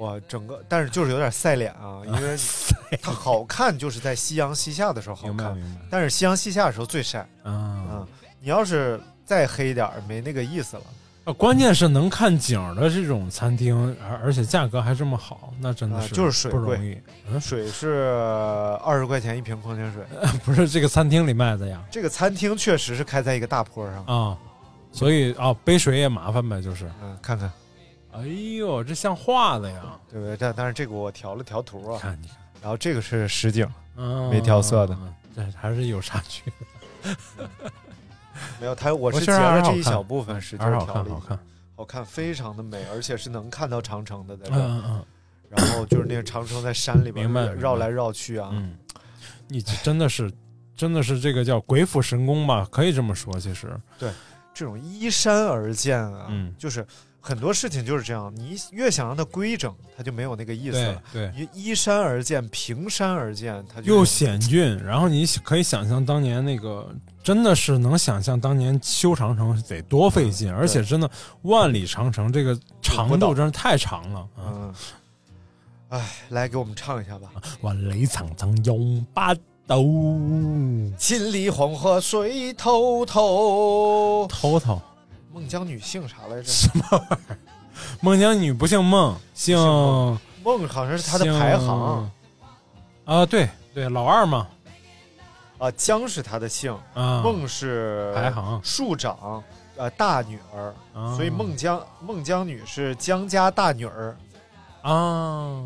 [0.03, 2.37] 我整个，但是就是有点晒脸啊，因为
[3.01, 5.57] 它好看就是在夕阳西下的时候好看，
[5.89, 7.19] 但是夕阳西下的时候最晒。
[7.43, 7.85] 啊。
[7.89, 8.07] 嗯，
[8.41, 10.83] 你要是再黑一点儿，没那个意思了。
[11.23, 16.97] 啊关键是能看景的这种餐厅，而而且价格还这么好，那真的是啊就是水不容贵易。
[17.31, 18.09] 嗯，水是
[18.83, 20.03] 二十块钱一瓶矿泉水，
[20.43, 24.03] 不是这个餐厅里卖的呀这个餐厅确实是开在一个大坡上。
[24.05, 24.37] 啊，
[24.91, 26.91] 所以啊，背水也麻烦呗，就是。
[27.01, 27.49] 嗯，看看，
[28.13, 28.25] 哎
[28.57, 29.99] 呦，这像画的呀！
[30.09, 30.37] 对不对？
[30.37, 34.97] 但但是这个我调了调图啊，看你看，然后这个是实景，嗯，没调色的，
[35.35, 36.43] 这还是有差距。
[38.59, 41.39] 没有他，我是我截了这一小部分，使劲还是好调了好看。
[41.75, 44.59] 好看，非常的美，而且是能看到长城的在这儿。
[44.59, 45.05] 嗯嗯嗯
[45.49, 48.75] 然后就是那个长城在山里边明白明白绕来绕去啊，嗯，
[49.47, 50.31] 你这真的是，
[50.75, 52.67] 真的是这个叫鬼斧神工吧？
[52.71, 54.11] 可以这么说，其实对。
[54.51, 56.85] 这种依山而建啊，嗯就是
[57.25, 61.01] 很多事情就是这样，你越想让它规整，它就没有那个意思了。
[61.13, 66.93] 对，你依山而建，平山而建，它就又险峻，然后你可以想象当年那个，
[67.23, 71.09] 真的是能想象当年修长城得多费劲，而且真的
[71.43, 74.27] 万里长城这个长度真是太长了。
[74.37, 77.31] 嗯，嗯，哎，来给我们唱一下吧。
[77.61, 79.21] 万里长城永不
[79.65, 79.77] 倒，
[80.97, 84.27] 千里黄河水滔滔。
[84.27, 84.81] 头头
[85.33, 86.43] 孟姜女姓啥来着？
[86.43, 87.37] 什么玩意儿？
[88.01, 89.57] 孟姜女不姓孟，姓
[90.43, 92.09] 孟好像是她的排行。
[93.05, 94.47] 啊，对对，老二嘛。
[95.57, 98.61] 啊，姜是她的姓，啊，孟是排行。
[98.63, 99.43] 庶长，
[99.75, 101.15] 呃，大女儿，啊。
[101.15, 104.15] 所以孟姜孟姜女是姜家大女儿。
[104.83, 105.63] 啊，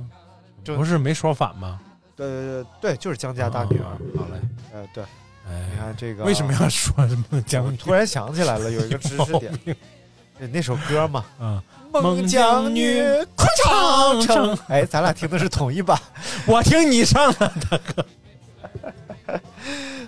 [0.63, 1.79] 就不是没说反吗？
[2.15, 3.85] 呃，对，就是姜家大女儿。
[3.85, 4.39] 啊好嘞，
[4.73, 5.07] 呃，对，哎，
[5.49, 6.93] 你看这个为什么要说
[7.29, 7.71] 孟姜女？
[7.71, 9.77] 我突然想起来了，有一个知识点，
[10.51, 13.01] 那首歌嘛，啊，孟姜女
[13.35, 14.57] 哭长城。
[14.67, 15.99] 哎，咱俩听的是同一版。
[16.45, 18.05] 我听你唱的，大哥，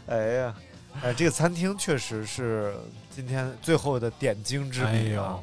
[0.07, 0.53] 哎呀，
[1.01, 2.73] 哎，这个餐厅确实是
[3.15, 5.39] 今天最后的点睛之笔啊。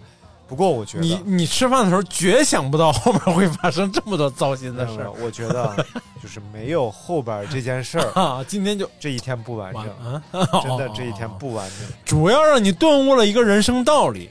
[0.48, 5.76] 不过我觉得你你吃饭的时候绝想不到后面会发生这么多糟心的事儿嗯我觉得啊
[6.22, 8.44] 就是没有后边这件事儿，啊！
[8.48, 10.22] 今天就这一天不完完整，啊，
[10.62, 11.88] 真的哦这一天，不完整。
[12.04, 14.30] 主要让你顿悟了一个人生道理，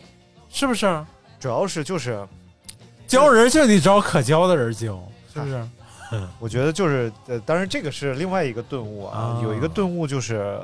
[0.50, 1.06] 是不是？
[1.40, 2.28] 主要是就是，
[3.08, 5.00] 教人就得找可教的人教，
[5.34, 5.66] 是不是？
[6.40, 10.60] 我觉得就是，呃，当然这个是另外一个顿悟啊啊，有一个顿悟就是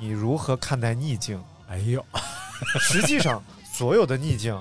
[0.00, 1.42] 你如何看待逆境。
[1.68, 2.04] 哎呦，
[2.80, 3.42] 实际上，
[3.72, 4.58] 所有的逆境，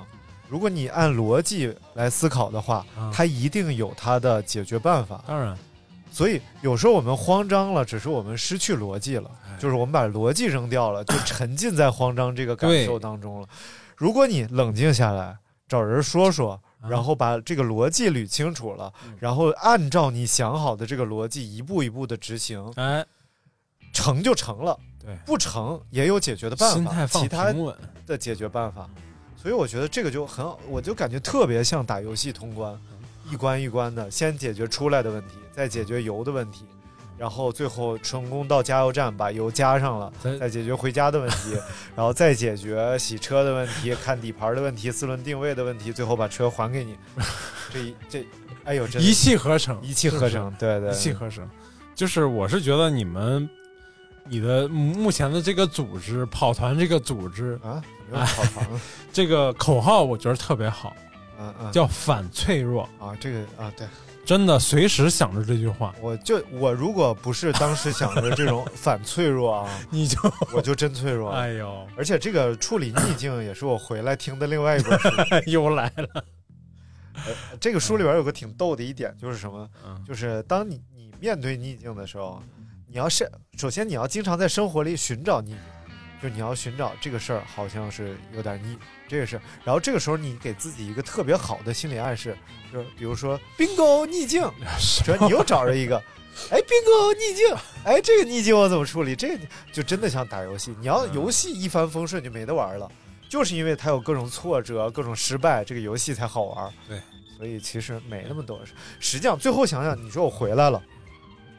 [0.48, 5.24] 如果你按逻辑来思考的话啊，它一定有它的解决办法。
[5.28, 5.58] 当然，
[6.12, 9.58] 所以有时候我们慌张了，只是我们失去逻辑了，哎。
[9.58, 13.48] 就是我们把逻辑扔掉了，就沉浸在慌张这个感受当中了。
[13.96, 15.38] 如果你冷静下来，
[15.68, 16.90] 找人说说，啊。
[16.90, 19.16] 然后把这个逻辑捋清楚了，嗯。
[19.20, 23.04] 然后按照你想好的这个逻辑一步一步的执行，哎，
[23.92, 27.54] 成就成了，对，不成也有解决的办法，心态放其他
[28.06, 28.88] 的解决办法。
[29.36, 32.76] 所以我觉得这个就很好，我就感觉特别像打游戏通关，
[33.32, 36.66] 一关一关的，先解决出来的问题，再解决油的问题，
[37.18, 41.54] 然后最后成功到加油站把油加上了，再再解决回家的问题，
[41.96, 46.96] 然后再解决洗车的问题、看底盘的问题、四轮定位的问题，最后把车还给你。
[47.72, 48.26] 这一这，
[48.64, 51.48] 哎呦，真一气呵成，一气呵成，对对，一气呵成。
[51.94, 53.50] 就是我是觉得你们，
[54.28, 58.68] 你的目前的这个组织跑团这个组织啊，跑团，
[59.14, 60.96] 这个口号我觉得特别好，
[61.40, 63.88] 嗯嗯，叫反脆弱啊，这个啊对。
[64.26, 70.18] 真的随时想着这句话，我就我如果不是当时想着这种反脆弱啊， 你就
[70.52, 71.30] 我就真脆弱。
[71.30, 75.10] 哎呦，而且这个处理逆境也是我回来听的另外一本书，
[75.46, 76.26] 又来了。
[77.14, 79.70] 呃，这个书里边有个挺逗的一点，就是什么？
[80.08, 82.42] 就是当你你面对逆境的时候，
[82.96, 85.60] 你要是首先你要经常在生活里寻找逆境。
[86.24, 89.40] 就你要寻找这个事儿，好像是有点腻，这个是。
[89.66, 92.38] 然后这个时候，你给自己一个特别好的心理暗示，
[92.72, 95.98] 就比如说 bingo 逆境， 说你又找着一个，
[96.50, 99.14] 哎 bingo 逆境， 哎这个逆境我怎么处理？
[99.14, 99.38] 这
[99.74, 102.90] 就真的像打游戏，你要游戏一帆风顺就没得玩了，
[103.28, 106.74] 就是因为它有各种挫折、各种失败，这个游戏才好玩。
[106.88, 107.02] 对，
[107.38, 108.72] 所以其实没那么多事。
[109.02, 110.82] 实际上最后想想，你说我回来了，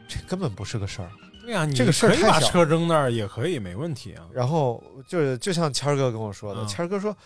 [0.08, 1.10] 这根本不是个事儿。
[1.46, 4.24] 对呀，这个事儿可以把车扔那儿也可以，没问题啊。
[4.32, 7.16] 然后就是就像谦儿哥跟我说的，谦儿哥说：“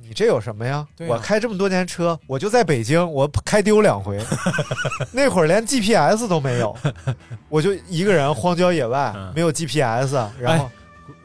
[0.00, 0.86] 你这有什么呀？
[0.96, 4.18] 对我开这么多年车，我就在北京，我开丢两回，
[5.12, 6.76] 那会儿连 GPS 都没有，
[7.48, 10.70] 我就一个人荒郊野外，没有 GPS，然后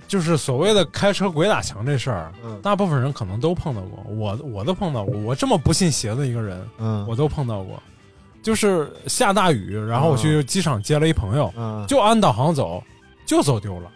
[0.07, 2.31] 就是所谓的开车鬼打墙这事儿，
[2.63, 7.81] 大部分人可能都碰到过，我我都碰到过，我这么不信邪的一个人，嗯，我都碰到过。”
[8.41, 12.83] 就是下大雨，然后我去机场接了一朋友，嗯、就按导航走，
[13.25, 13.91] 就走丢了，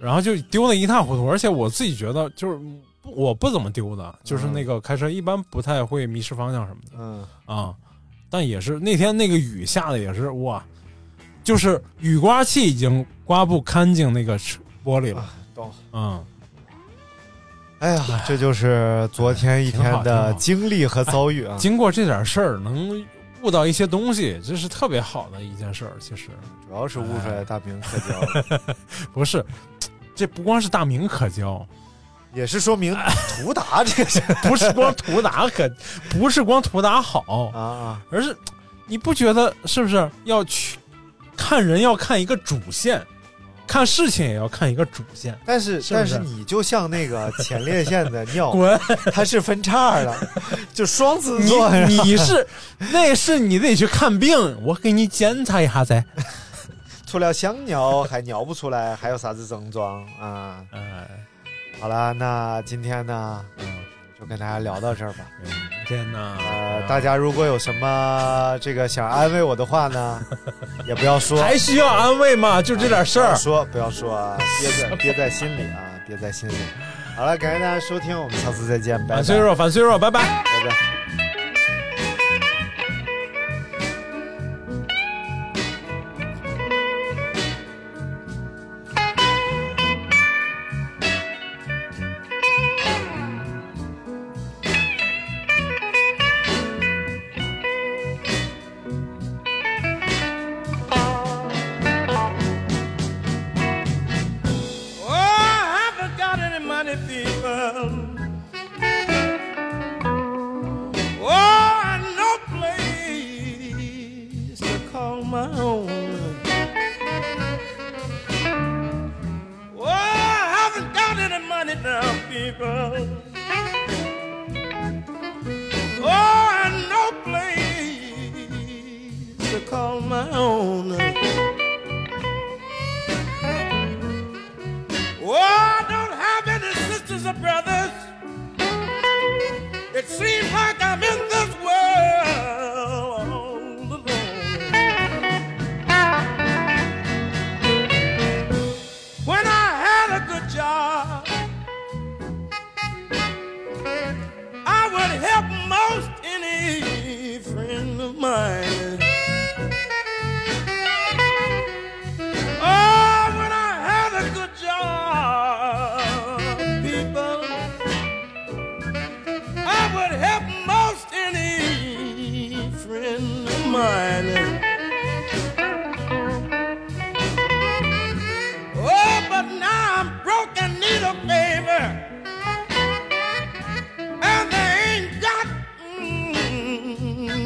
[0.00, 1.28] 然后就丢的一塌糊涂。
[1.28, 2.58] 而且我自己觉得，就是
[3.02, 7.26] 我不怎么丢的，就是那个开车一般不太会迷失方向什么的，嗯。
[7.46, 7.74] 啊，
[8.30, 10.64] 但也是那天那个雨下的也是哇，
[11.42, 14.38] 就是雨刮器已经刮不干净那个
[14.84, 15.24] 玻璃了，
[15.54, 16.24] 懂，嗯。
[17.80, 21.54] 哎呀，这就是昨天一天的经历和遭遇啊！
[21.58, 23.04] 经过这点事儿，能
[23.44, 25.92] 悟到一些东西，这是特别好的一件事儿。
[26.00, 26.28] 其实
[26.66, 28.74] 主要是悟出来大明可教，
[29.12, 29.44] 不是，
[30.14, 31.66] 这不光是大明可教，
[32.32, 32.96] 也是说明
[33.36, 34.10] 图达这个
[34.48, 35.70] 不是光图达可，
[36.08, 38.34] 不是光图达好啊啊，而是
[38.86, 40.78] 你不觉得是不是要去
[41.36, 43.06] 看人要看一个主线？
[43.66, 48.78] 看事情也要看一个主线，但是是但是你就像那个 前列腺的尿，滚，
[49.12, 50.28] 它是分叉的，
[50.74, 51.70] 就双子座。
[51.86, 52.46] 你你是
[52.92, 56.04] 那是你得去看病，我给你检查一下噻。
[57.06, 60.58] 除了想尿还尿不出来，还有啥子症状啊？
[60.72, 61.08] 哎，
[61.80, 63.66] 好了，那今天呢，嗯，
[64.24, 65.18] 就跟大家聊到这儿吧。
[65.86, 70.18] 天哪，呃，大家如果有什么这个想安慰我的话呢，
[70.86, 72.62] 也不要说，还需要安慰吗？
[72.62, 76.54] 就这点事儿，说不要说啊，憋在憋在心里啊，憋在心里。
[77.14, 79.14] 好了，感谢大家收听，我们下次再见，拜拜。
[79.16, 81.03] 反脆弱，反脆弱，拜拜，拜拜。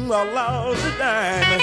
[0.09, 1.58] allowed the diamond.